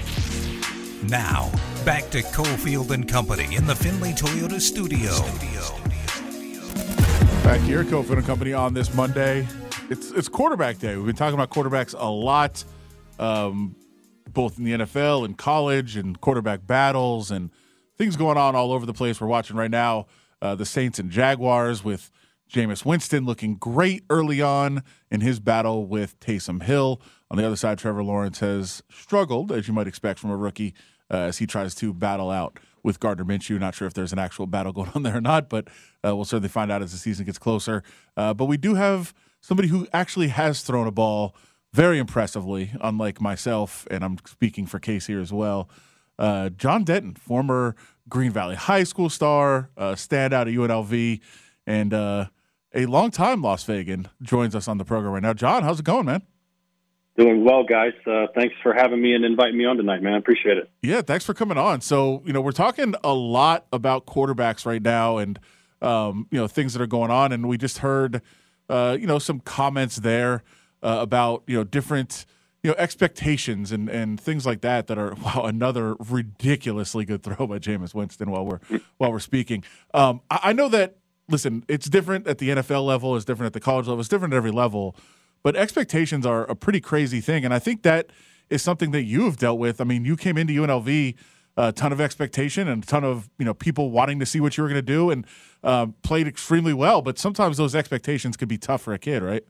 [1.04, 1.52] Now,
[1.84, 5.12] back to Cofield and Company in the Findlay Toyota studio.
[7.44, 9.46] Back here, Cofield and Company on this Monday.
[9.90, 10.98] It's it's quarterback day.
[10.98, 12.66] We've been talking about quarterbacks a lot,
[13.20, 13.74] um,
[14.30, 17.52] both in the NFL and college, and quarterback battles and
[17.98, 19.22] things going on all over the place.
[19.22, 20.08] We're watching right now
[20.42, 22.12] uh, the Saints and Jaguars with
[22.52, 27.02] Jameis Winston looking great early on in his battle with Taysom Hill.
[27.32, 30.74] On the other side, Trevor Lawrence has struggled, as you might expect from a rookie,
[31.10, 33.58] uh, as he tries to battle out with Gardner Minshew.
[33.58, 35.70] Not sure if there's an actual battle going on there or not, but
[36.06, 37.84] uh, we'll certainly find out as the season gets closer.
[38.18, 39.14] Uh, but we do have
[39.48, 41.34] somebody who actually has thrown a ball
[41.72, 45.70] very impressively, unlike myself, and I'm speaking for Case here as well.
[46.20, 47.78] Uh, John Denton, former
[48.10, 51.22] Green Valley High School star, uh, standout at UNLV,
[51.66, 52.26] and uh,
[52.74, 55.34] a longtime Las Vegan, joins us on the program right now.
[55.34, 56.24] John, how's it going, man?
[57.18, 57.94] Doing well, guys.
[58.06, 60.14] Uh, thanks for having me and inviting me on tonight, man.
[60.14, 60.70] I appreciate it.
[60.82, 61.80] Yeah, thanks for coming on.
[61.80, 65.40] So, you know, we're talking a lot about quarterbacks right now and,
[65.82, 67.32] um, you know, things that are going on.
[67.32, 68.22] And we just heard–
[68.70, 70.44] uh, you know, some comments there
[70.84, 72.26] uh, about you know different
[72.64, 77.48] you know expectations and and things like that that are wow another ridiculously good throw
[77.48, 78.60] by Jameis Winston while we're
[78.98, 79.64] while we're speaking.
[79.94, 80.98] Um, I, I know that
[81.30, 84.34] listen, it's different at the NFL level, it's different at the college level, it's different
[84.34, 84.96] at every level,
[85.44, 88.10] but expectations are a pretty crazy thing, and I think that
[88.50, 89.82] is something that you have dealt with.
[89.82, 91.16] I mean, you came into UNLV
[91.58, 94.56] a ton of expectation and a ton of you know people wanting to see what
[94.56, 95.26] you were going to do and
[95.64, 97.02] uh, played extremely well.
[97.02, 99.44] But sometimes those expectations could be tough for a kid, right?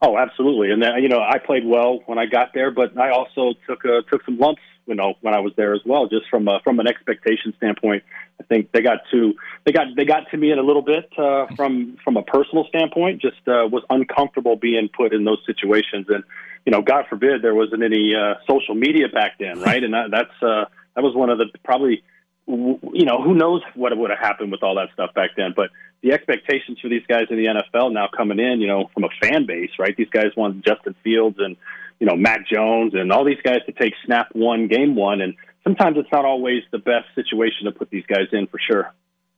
[0.00, 0.70] Oh, absolutely.
[0.70, 3.84] And then, you know, I played well when I got there, but I also took
[3.84, 6.60] uh, took some lumps, you know, when I was there as well, just from a,
[6.62, 8.02] from an expectation standpoint.
[8.38, 11.08] I think they got to they got they got to me in a little bit
[11.16, 13.22] uh, from from a personal standpoint.
[13.22, 16.22] Just uh, was uncomfortable being put in those situations, and
[16.66, 19.82] you know, God forbid there wasn't any uh, social media back then, right?
[19.82, 22.02] And that, that's uh, that was one of the probably
[22.46, 25.70] you know who knows what would have happened with all that stuff back then but
[26.02, 29.08] the expectations for these guys in the NFL now coming in you know from a
[29.22, 29.96] fan base right?
[29.96, 31.56] These guys want Justin Fields and
[31.98, 35.34] you know Mac Jones and all these guys to take snap one game one and
[35.64, 38.92] sometimes it's not always the best situation to put these guys in for sure.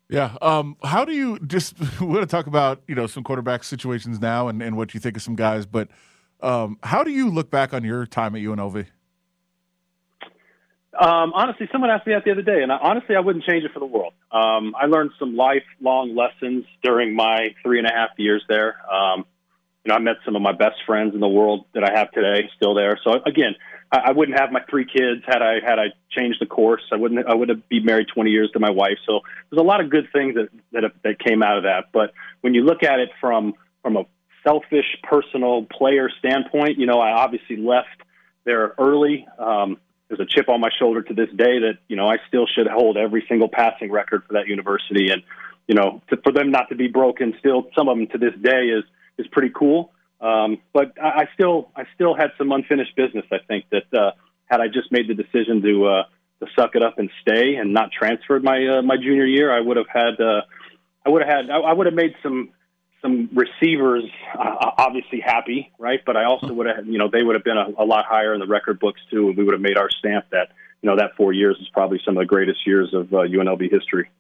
[0.08, 4.20] Yeah um how do you just we're to talk about you know some quarterback situations
[4.20, 5.88] now and, and what you think of some guys but
[6.40, 8.86] um how do you look back on your time at UNLV
[10.98, 13.64] um, honestly, someone asked me that the other day, and I, honestly, I wouldn't change
[13.64, 14.12] it for the world.
[14.30, 18.76] Um, I learned some lifelong lessons during my three and a half years there.
[18.92, 19.24] Um,
[19.84, 22.10] you know, I met some of my best friends in the world that I have
[22.10, 22.98] today, still there.
[23.04, 23.54] So again,
[23.92, 26.82] I, I wouldn't have my three kids had I had I changed the course.
[26.92, 27.26] I wouldn't.
[27.26, 28.98] I would have be married 20 years to my wife.
[29.06, 31.86] So there's a lot of good things that that that came out of that.
[31.92, 34.04] But when you look at it from from a
[34.46, 38.02] selfish, personal player standpoint, you know, I obviously left
[38.44, 39.26] there early.
[39.38, 42.46] Um, there's a chip on my shoulder to this day that you know I still
[42.46, 45.22] should hold every single passing record for that university, and
[45.66, 48.34] you know to, for them not to be broken, still some of them to this
[48.40, 48.84] day is
[49.18, 49.92] is pretty cool.
[50.20, 53.24] Um, but I, I still I still had some unfinished business.
[53.32, 54.12] I think that uh,
[54.46, 56.02] had I just made the decision to uh,
[56.40, 59.60] to suck it up and stay and not transferred my uh, my junior year, I
[59.60, 60.42] would have had uh,
[61.04, 62.50] I would have had I, I would have made some
[63.02, 64.04] some receivers
[64.38, 66.00] uh, obviously happy, right?
[66.04, 68.34] But I also would have, you know, they would have been a, a lot higher
[68.34, 70.48] in the record books too, and we would have made our stamp that,
[70.82, 73.70] you know, that four years is probably some of the greatest years of uh, UNLV
[73.70, 74.10] history.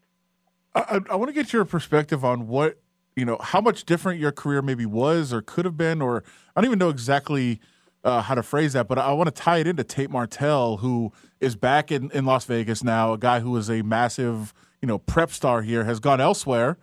[0.74, 2.78] I, I want to get your perspective on what
[3.16, 6.22] you know, how much different your career maybe was or could have been, or
[6.54, 7.60] I don't even know exactly
[8.04, 11.12] uh, how to phrase that, but I want to tie it into Tate Martell, who
[11.40, 14.98] is back in, in Las Vegas now, a guy who was a massive, you know,
[14.98, 16.76] prep star here, has gone elsewhere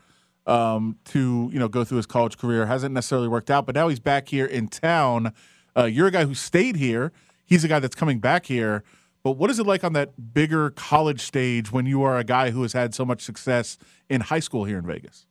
[0.46, 2.66] um, to you know go through his college career.
[2.66, 5.34] Hasn't necessarily worked out, but now he's back here in town.
[5.76, 7.12] Uh, you're a guy who stayed here.
[7.46, 8.84] He's a guy that's coming back here.
[9.24, 12.52] But what is it like on that bigger college stage when you are a guy
[12.52, 13.78] who has had so much success
[14.10, 15.28] in high school here in Vegas?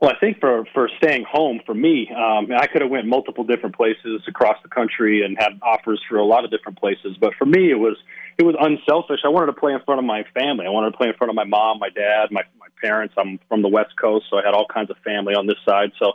[0.00, 3.44] Well, I think for for staying home for me, um, I could have went multiple
[3.44, 7.16] different places across the country and had offers for a lot of different places.
[7.18, 7.96] But for me, it was
[8.38, 9.20] it was unselfish.
[9.24, 10.66] I wanted to play in front of my family.
[10.66, 13.14] I wanted to play in front of my mom, my dad, my my parents.
[13.16, 15.92] I'm from the West Coast, so I had all kinds of family on this side.
[15.98, 16.14] So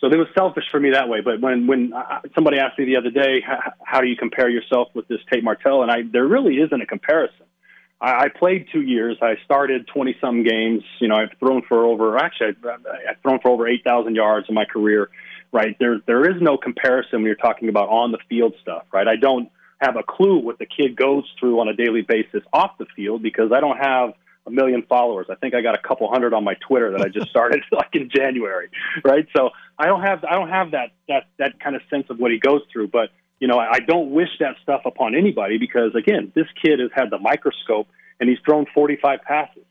[0.00, 1.20] so it was selfish for me that way.
[1.22, 4.48] But when when uh, somebody asked me the other day, how, how do you compare
[4.48, 7.46] yourself with this Tate Martell, and I there really isn't a comparison.
[8.00, 9.16] I, I played two years.
[9.22, 10.82] I started twenty some games.
[11.00, 14.46] You know, I've thrown for over actually I've, I've thrown for over eight thousand yards
[14.48, 15.08] in my career.
[15.52, 18.84] Right there, there is no comparison when you're talking about on the field stuff.
[18.92, 22.42] Right, I don't have a clue what the kid goes through on a daily basis
[22.52, 24.14] off the field because I don't have
[24.46, 25.26] a million followers.
[25.30, 27.94] I think I got a couple hundred on my Twitter that I just started like
[27.94, 28.68] in January,
[29.04, 29.26] right?
[29.36, 32.30] So I don't have I don't have that that that kind of sense of what
[32.30, 36.32] he goes through, but you know, I don't wish that stuff upon anybody because again,
[36.34, 37.86] this kid has had the microscope
[38.18, 39.64] and he's thrown 45 passes.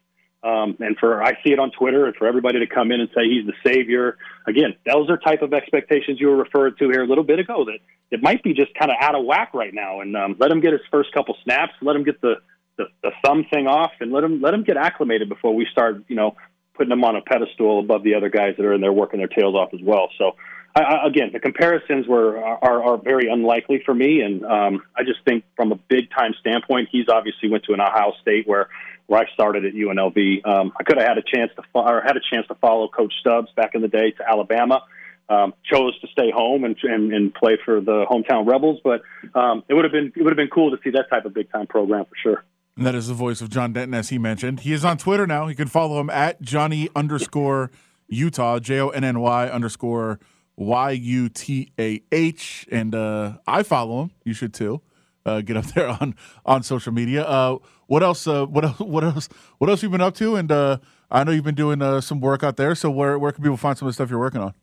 [0.45, 3.09] Um, and for I see it on Twitter, and for everybody to come in and
[3.15, 7.01] say he's the savior, again, those are type of expectations you were referred to here
[7.01, 7.65] a little bit ago.
[7.65, 7.79] That
[8.11, 10.01] it might be just kind of out of whack right now.
[10.01, 12.35] And um, let him get his first couple snaps, let him get the,
[12.77, 16.03] the the thumb thing off, and let him let him get acclimated before we start,
[16.09, 16.35] you know,
[16.75, 19.27] putting him on a pedestal above the other guys that are in there working their
[19.27, 20.09] tails off as well.
[20.19, 20.35] So.
[20.75, 25.19] I, again, the comparisons were are, are very unlikely for me, and um, I just
[25.25, 28.67] think from a big time standpoint, he's obviously went to an Ohio State where
[29.07, 30.45] where I started at UNLV.
[30.45, 32.89] Um, I could have had a chance to fo- or had a chance to follow
[32.89, 34.81] Coach Stubbs back in the day to Alabama.
[35.27, 39.01] Um, chose to stay home and, and, and play for the hometown Rebels, but
[39.33, 41.33] um, it would have been it would have been cool to see that type of
[41.33, 42.43] big time program for sure.
[42.77, 44.59] And that is the voice of John Denton, as he mentioned.
[44.59, 45.47] He is on Twitter now.
[45.47, 47.71] You can follow him at Johnny underscore
[48.07, 50.19] Utah, J O N N Y underscore
[50.57, 52.67] Y U T A H.
[52.71, 54.11] And uh, I follow him.
[54.23, 54.81] You should too.
[55.25, 56.15] Uh, get up there on
[56.45, 57.23] on social media.
[57.23, 58.27] Uh, what else?
[58.27, 58.79] Uh, what else?
[58.79, 59.29] What else?
[59.57, 60.35] What else you been up to?
[60.35, 60.77] And uh,
[61.09, 62.75] I know you've been doing uh, some work out there.
[62.75, 64.53] So where where can people find some of the stuff you're working on?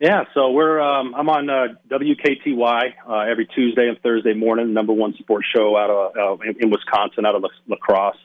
[0.00, 1.46] Yeah, so we're um, I'm on
[1.88, 7.24] WKTY every Tuesday and Thursday morning, number one sports show out of in, in Wisconsin,
[7.24, 8.16] out of La, La Crosse.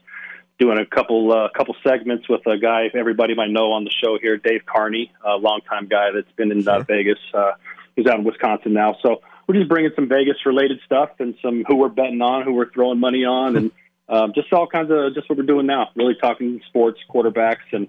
[0.59, 4.17] Doing a couple uh, couple segments with a guy everybody might know on the show
[4.21, 7.17] here, Dave Carney, a longtime guy that's been in uh, Vegas.
[7.33, 7.51] Uh,
[7.95, 11.63] he's out in Wisconsin now, so we're just bringing some Vegas related stuff and some
[11.65, 13.71] who we're betting on, who we're throwing money on, and
[14.09, 15.91] um, just all kinds of just what we're doing now.
[15.95, 17.87] Really talking sports, quarterbacks, and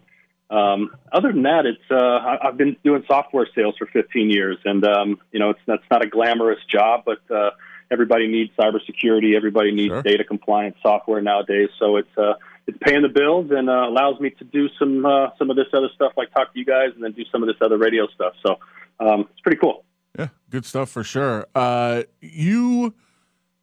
[0.48, 4.58] um, other than that, it's uh, I, I've been doing software sales for 15 years,
[4.64, 7.50] and um, you know it's that's not a glamorous job, but uh,
[7.90, 10.02] everybody needs cybersecurity, everybody needs Sure.
[10.02, 11.68] data compliance software nowadays.
[11.78, 12.34] So it's uh,
[12.70, 15.66] it's paying the bills and uh, allows me to do some uh, some of this
[15.72, 18.06] other stuff, like talk to you guys, and then do some of this other radio
[18.14, 18.34] stuff.
[18.46, 18.56] So
[19.00, 19.84] um, it's pretty cool.
[20.18, 21.46] Yeah, good stuff for sure.
[21.54, 22.94] Uh, you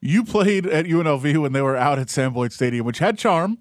[0.01, 3.57] you played at UNLV when they were out at Sam Boyd Stadium, which had charm.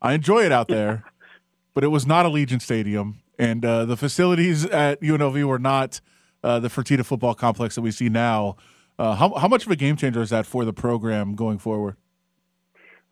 [0.00, 1.04] I enjoy it out there,
[1.74, 6.00] but it was not Allegiant Stadium, and uh, the facilities at UNLV were not
[6.44, 8.56] uh, the Fertitta football complex that we see now.
[8.98, 11.96] Uh, how how much of a game changer is that for the program going forward?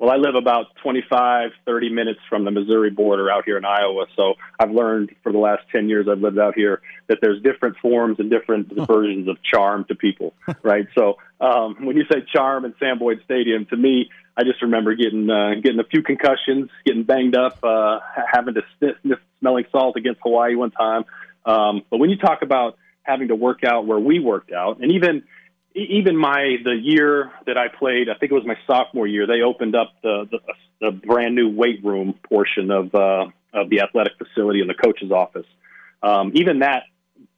[0.01, 4.07] Well, I live about 25, 30 minutes from the Missouri border out here in Iowa.
[4.17, 7.77] So I've learned for the last 10 years I've lived out here that there's different
[7.83, 10.33] forms and different versions of charm to people,
[10.63, 10.87] right?
[10.97, 14.09] So um, when you say charm in Sam Boyd Stadium, to me,
[14.39, 17.99] I just remember getting uh, getting a few concussions, getting banged up, uh,
[18.33, 21.05] having to sniff, sniff smelling salt against Hawaii one time.
[21.45, 24.93] Um, but when you talk about having to work out where we worked out, and
[24.93, 25.25] even
[25.75, 29.27] even my the year that I played, I think it was my sophomore year.
[29.27, 30.39] They opened up the the,
[30.81, 35.13] the brand new weight room portion of uh, of the athletic facility in the coach's
[35.13, 35.47] office.
[36.03, 36.85] Um, even that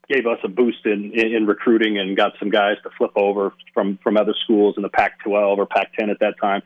[0.08, 3.52] gave us a boost in, in in recruiting and got some guys to flip over
[3.74, 6.62] from from other schools in the Pac-12 or Pac-10 at that time.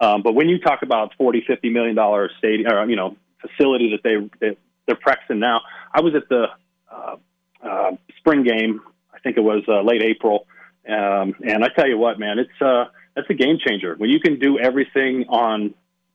[0.00, 3.92] Um, but when you talk about forty, fifty million dollar stadium, or you know, facility
[3.92, 6.46] that they, they they're practicing now, I was at the
[6.90, 7.16] uh,
[7.62, 8.82] uh, spring game.
[9.14, 10.46] I think it was uh, late April,
[10.88, 14.20] um, and I tell you what, man, it's uh, that's a game changer when you
[14.20, 15.74] can do everything on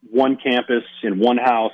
[0.10, 1.74] one campus in one house.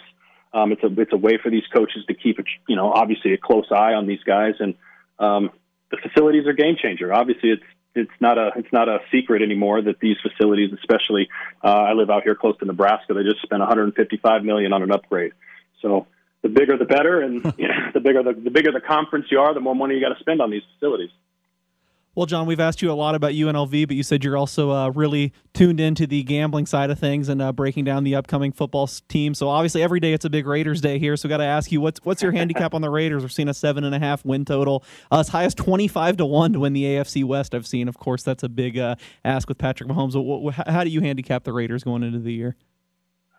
[0.54, 3.34] Um, it's a it's a way for these coaches to keep a you know obviously
[3.34, 4.76] a close eye on these guys, and
[5.20, 5.52] um,
[5.92, 7.14] the facilities are game changer.
[7.14, 7.64] Obviously, it's
[7.96, 11.30] it's not a it's not a secret anymore that these facilities, especially
[11.64, 14.92] uh, I live out here close to Nebraska, they just spent 155 million on an
[14.92, 15.34] upgrade.
[15.82, 16.08] So
[16.42, 19.40] the bigger the better, and you know, the bigger the, the bigger the conference you
[19.40, 21.10] are, the more money you got to spend on these facilities.
[22.18, 24.90] Well, John, we've asked you a lot about UNLV, but you said you're also uh,
[24.90, 28.88] really tuned into the gambling side of things and uh, breaking down the upcoming football
[28.88, 29.36] team.
[29.36, 31.16] So obviously, every day it's a big Raiders day here.
[31.16, 33.22] So, got to ask you, what's what's your handicap on the Raiders?
[33.22, 36.18] We're seeing a seven and a half win total, uh, as high as twenty five
[36.18, 37.54] to one to win the AFC West.
[37.54, 40.16] I've seen, of course, that's a big uh, ask with Patrick Mahomes.
[40.16, 42.56] What, wh- how do you handicap the Raiders going into the year?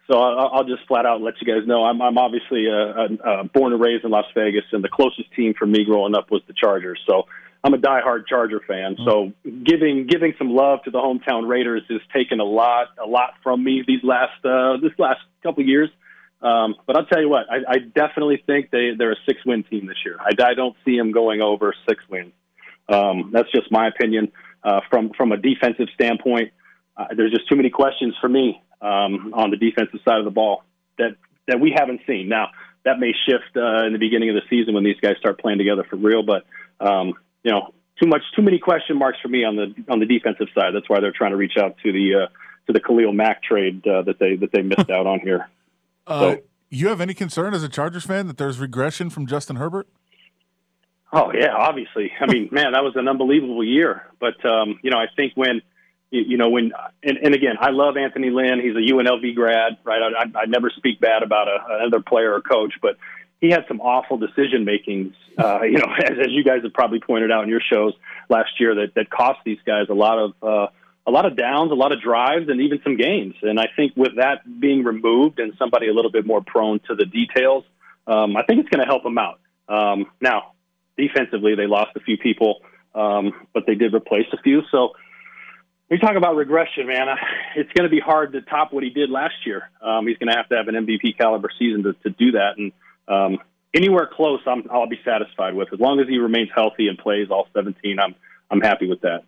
[0.09, 3.43] So I'll, I'll just flat out let you guys know I'm, I'm obviously uh, uh,
[3.53, 6.43] born and raised in Las Vegas, and the closest team for me growing up was
[6.47, 7.01] the Chargers.
[7.11, 7.27] So
[7.65, 8.97] I'm a diehard Charger fan.
[9.05, 13.35] So giving giving some love to the hometown Raiders has taken a lot a lot
[13.43, 15.91] from me these last uh, this last couple years.
[16.41, 19.65] Um, but I'll tell you what, I, I definitely think they they're a six win
[19.65, 20.17] team this year.
[20.21, 22.33] I, I don't see them going over six wins.
[22.89, 24.33] Um, that's just my opinion.
[24.63, 26.53] Uh, from from a defensive standpoint,
[26.97, 30.31] uh, there's just too many questions for me um, on the defensive side of the
[30.31, 30.63] ball
[30.99, 31.17] that
[31.49, 32.29] that we haven't seen.
[32.29, 32.51] Now
[32.85, 35.59] that may shift uh, in the beginning of the season when these guys start playing
[35.59, 36.45] together for real, but
[36.81, 40.07] um, you know, too much, too many question marks for me on the on the
[40.07, 40.75] defensive side.
[40.75, 42.27] That's why they're trying to reach out to the uh,
[42.67, 45.49] to the Khalil Mack trade uh, that they that they missed out on here.
[46.07, 49.57] Uh, so, you have any concern as a Chargers fan that there's regression from Justin
[49.57, 49.89] Herbert?
[51.13, 52.13] Oh yeah, obviously.
[52.21, 54.03] I mean, man, that was an unbelievable year.
[54.21, 55.63] But um, you know, I think when
[56.11, 56.73] you, know when
[57.03, 58.61] and, and again, I love Anthony Lynn.
[58.61, 60.01] He's a UNLV grad, right?
[60.03, 62.97] I, I, I never speak bad about a, another player or coach, but
[63.41, 65.15] he had some awful decision makings.
[65.37, 67.95] Uh, you know, as, as you guys have probably pointed out in your shows
[68.29, 70.33] last year, that that cost these guys a lot of.
[70.43, 70.67] Uh,
[71.07, 73.35] a lot of downs, a lot of drives, and even some games.
[73.41, 76.95] And I think with that being removed and somebody a little bit more prone to
[76.95, 77.65] the details,
[78.07, 79.41] um, I think it's going to help them out.
[79.71, 80.53] Um, now,
[80.99, 82.61] defensively, they lost a few people,
[82.95, 84.61] um, but they did replace a few.
[84.71, 84.93] So
[85.91, 87.07] we talk about regression, man.
[87.57, 89.71] It's going to be hard to top what he did last year.
[89.81, 92.59] Um, he's going to have to have an MVP caliber season to, to do that.
[92.59, 92.73] And
[93.09, 93.39] um,
[93.75, 95.73] anywhere close, I'm, I'll be satisfied with.
[95.73, 98.15] As long as he remains healthy and plays all 17, I'm
[98.51, 99.25] I'm happy with that.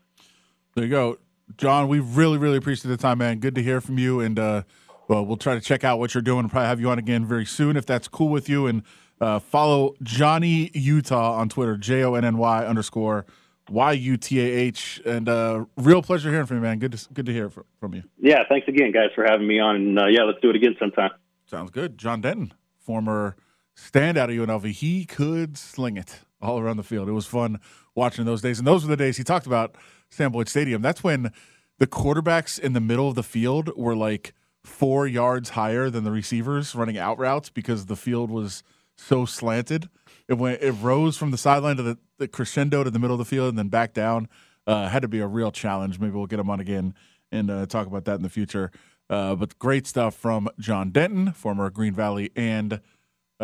[0.74, 1.18] There you go.
[1.56, 3.38] John, we really, really appreciate the time, man.
[3.38, 4.20] Good to hear from you.
[4.20, 4.62] And uh,
[5.08, 7.26] well, we'll try to check out what you're doing and probably have you on again
[7.26, 8.66] very soon if that's cool with you.
[8.66, 8.82] And
[9.20, 13.26] uh, follow Johnny Utah on Twitter, J O N N Y underscore
[13.68, 15.02] Y U T A H.
[15.04, 16.78] And uh, real pleasure hearing from you, man.
[16.78, 18.04] Good to, good to hear from you.
[18.18, 19.76] Yeah, thanks again, guys, for having me on.
[19.76, 21.10] And uh, yeah, let's do it again sometime.
[21.46, 21.98] Sounds good.
[21.98, 23.36] John Denton, former
[23.76, 27.08] standout of UNLV, he could sling it all around the field.
[27.08, 27.60] It was fun
[27.94, 28.58] watching those days.
[28.58, 29.76] And those were the days he talked about
[30.10, 30.82] Sam Boyd Stadium.
[30.82, 31.32] That's when
[31.78, 36.10] the quarterbacks in the middle of the field were like four yards higher than the
[36.10, 38.62] receivers running out routes because the field was
[38.96, 39.88] so slanted.
[40.28, 43.18] It went it rose from the sideline to the, the crescendo to the middle of
[43.18, 44.28] the field and then back down.
[44.66, 45.98] Uh, had to be a real challenge.
[45.98, 46.94] Maybe we'll get him on again
[47.32, 48.70] and uh, talk about that in the future.
[49.08, 52.80] Uh, but great stuff from John Denton, former Green Valley and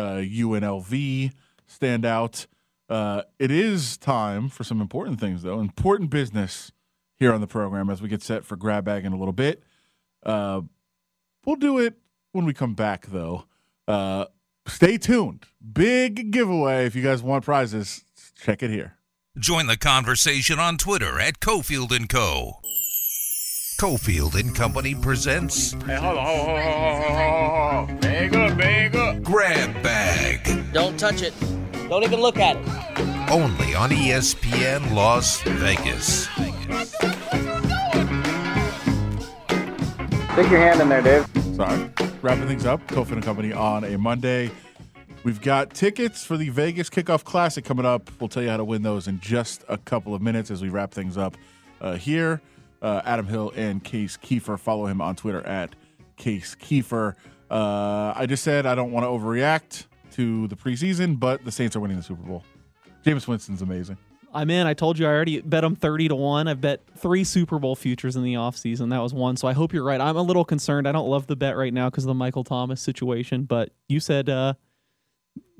[0.01, 1.33] UNLV uh,
[1.69, 2.47] standout.
[2.89, 5.59] Uh, it is time for some important things, though.
[5.59, 6.71] Important business
[7.17, 9.63] here on the program as we get set for grab bag in a little bit.
[10.23, 10.61] Uh,
[11.45, 11.95] we'll do it
[12.31, 13.45] when we come back, though.
[13.87, 14.25] Uh,
[14.67, 15.45] stay tuned.
[15.73, 16.85] Big giveaway.
[16.85, 18.03] If you guys want prizes,
[18.35, 18.97] check it here.
[19.37, 22.59] Join the conversation on Twitter at Cofield and Co.
[23.77, 25.73] Cofield and Company presents.
[25.85, 27.99] Hey, hold on, hold on, hold on, hold on.
[27.99, 29.21] Bag up, bag up.
[29.21, 30.73] Grab bag.
[30.73, 31.31] Don't touch it.
[31.87, 32.67] Don't even look at it.
[33.29, 36.23] Only on ESPN Las Vegas.
[40.33, 41.27] Stick your hand in there, Dave.
[41.55, 41.91] Sorry.
[42.23, 42.85] Wrapping things up.
[42.87, 44.49] Cofield and Company on a Monday.
[45.23, 48.09] We've got tickets for the Vegas Kickoff Classic coming up.
[48.19, 50.69] We'll tell you how to win those in just a couple of minutes as we
[50.69, 51.37] wrap things up
[51.79, 52.41] uh, here.
[52.81, 54.57] Uh, Adam Hill and Case Keefer.
[54.57, 55.75] Follow him on Twitter at
[56.15, 57.15] Case Keefer.
[57.49, 61.75] Uh, I just said I don't want to overreact to the preseason, but the Saints
[61.75, 62.43] are winning the Super Bowl.
[63.05, 63.97] Jameis Winston's amazing.
[64.33, 64.67] I'm in.
[64.67, 66.47] I told you I already bet them 30 to 1.
[66.47, 68.89] I've bet three Super Bowl futures in the offseason.
[68.89, 69.37] That was one.
[69.37, 69.99] So I hope you're right.
[69.99, 70.87] I'm a little concerned.
[70.87, 73.99] I don't love the bet right now because of the Michael Thomas situation, but you
[73.99, 74.53] said uh,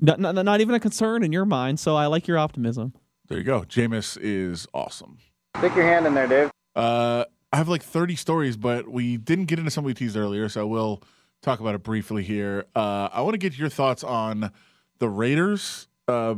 [0.00, 1.80] not, not, not even a concern in your mind.
[1.80, 2.92] So I like your optimism.
[3.28, 3.62] There you go.
[3.62, 5.18] Jameis is awesome.
[5.56, 6.50] Stick your hand in there, Dave.
[6.78, 10.48] Uh, I have like 30 stories, but we didn't get into some we teased earlier,
[10.48, 11.02] so I will
[11.42, 12.66] talk about it briefly here.
[12.74, 14.52] Uh, I want to get your thoughts on
[14.98, 15.88] the Raiders.
[16.06, 16.36] Uh,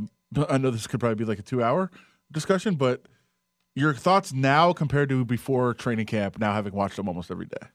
[0.48, 1.90] I know this could probably be like a two hour
[2.32, 3.02] discussion, but
[3.74, 7.68] your thoughts now compared to before training camp, now having watched them almost every day.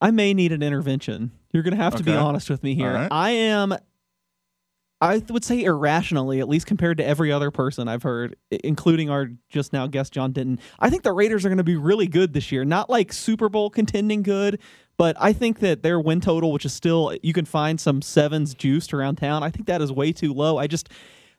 [0.00, 1.32] I may need an intervention.
[1.52, 2.12] You're going to have to okay.
[2.12, 2.92] be honest with me here.
[2.92, 3.08] Right.
[3.10, 3.74] I am,
[5.00, 9.28] I would say irrationally, at least compared to every other person I've heard, including our
[9.48, 10.58] just now guest, John Denton.
[10.78, 12.64] I think the Raiders are going to be really good this year.
[12.64, 14.60] Not like Super Bowl contending good,
[14.96, 18.54] but I think that their win total, which is still, you can find some sevens
[18.54, 20.56] juiced around town, I think that is way too low.
[20.56, 20.88] I just,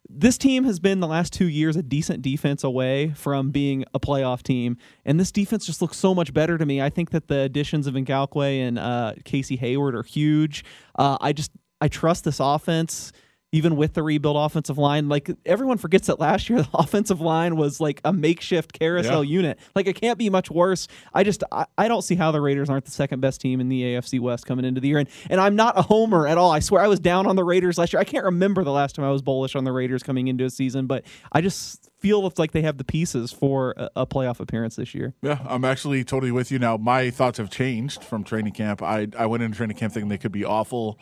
[0.07, 3.99] this team has been the last two years a decent defense away from being a
[3.99, 6.81] playoff team, and this defense just looks so much better to me.
[6.81, 10.63] I think that the additions of Ngakoue and uh, Casey Hayward are huge.
[10.93, 11.51] Uh, I just
[11.81, 13.11] I trust this offense
[13.55, 15.07] even with the rebuild offensive line.
[15.07, 19.37] Like everyone forgets that last year the offensive line was like a makeshift carousel yeah.
[19.37, 19.59] unit.
[19.73, 20.89] Like it can't be much worse.
[21.13, 23.69] I just I, I, don't see how the Raiders aren't the second best team in
[23.69, 24.97] the AFC West coming into the year.
[24.97, 26.51] And and I'm not a homer at all.
[26.51, 28.01] I swear I was down on the Raiders last year.
[28.01, 30.49] I can't remember the last time I was bullish on the Raiders coming into a
[30.49, 34.75] season, but I just feel like they have the pieces for a, a playoff appearance
[34.75, 35.13] this year.
[35.21, 36.75] Yeah, I'm actually totally with you now.
[36.75, 38.81] My thoughts have changed from training camp.
[38.81, 40.99] I I went into training camp thinking they could be awful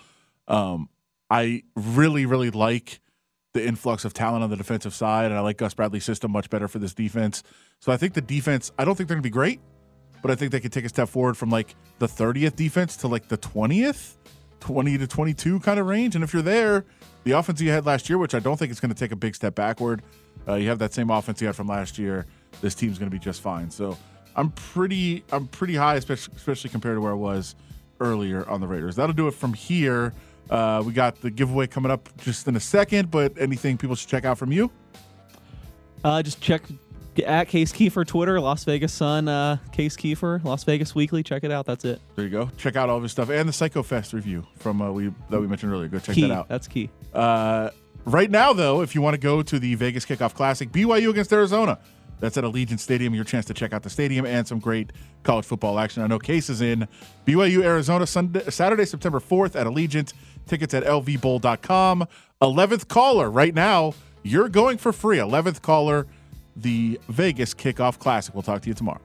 [0.47, 0.89] Um,
[1.33, 3.01] I really, really like
[3.53, 6.47] the influx of talent on the defensive side, and I like Gus Bradley's system much
[6.47, 7.41] better for this defense.
[7.79, 9.59] So I think the defense, I don't think they're going to be great,
[10.21, 13.07] but I think they could take a step forward from like the 30th defense to
[13.07, 14.17] like the 20th,
[14.59, 16.13] 20 to 22 kind of range.
[16.13, 16.85] And if you're there,
[17.23, 19.15] the offense you had last year, which I don't think is going to take a
[19.15, 20.03] big step backward,
[20.47, 22.27] uh, you have that same offense you had from last year.
[22.61, 23.71] This team's going to be just fine.
[23.71, 23.97] So
[24.35, 27.55] I'm pretty, I'm pretty high, especially, especially compared to where I was
[27.99, 28.97] earlier on the Raiders.
[28.97, 30.13] That'll do it from here.
[30.49, 34.09] Uh, we got the giveaway coming up just in a second, but anything people should
[34.09, 34.71] check out from you?
[36.03, 36.63] Uh, just check
[37.25, 41.23] at Case Keefer Twitter, Las Vegas Sun, uh, Case Keefer, Las Vegas Weekly.
[41.23, 41.65] Check it out.
[41.65, 42.01] That's it.
[42.15, 42.49] There you go.
[42.57, 45.39] Check out all of his stuff and the Psycho Fest review from uh, we that
[45.39, 45.87] we mentioned earlier.
[45.87, 46.27] Go check key.
[46.27, 46.49] that out.
[46.49, 46.89] That's key.
[47.13, 47.69] Uh,
[48.05, 51.31] right now, though, if you want to go to the Vegas Kickoff Classic, BYU against
[51.31, 51.79] Arizona.
[52.19, 53.13] That's at Allegiant Stadium.
[53.13, 54.91] Your chance to check out the stadium and some great
[55.23, 56.03] college football action.
[56.03, 56.87] I know Case is in
[57.25, 60.13] BYU, Arizona, Sunday, Saturday, September 4th at Allegiant.
[60.45, 62.07] Tickets at lvbowl.com.
[62.41, 63.93] 11th caller right now.
[64.23, 65.17] You're going for free.
[65.17, 66.07] 11th caller,
[66.55, 68.33] the Vegas Kickoff Classic.
[68.33, 69.01] We'll talk to you tomorrow.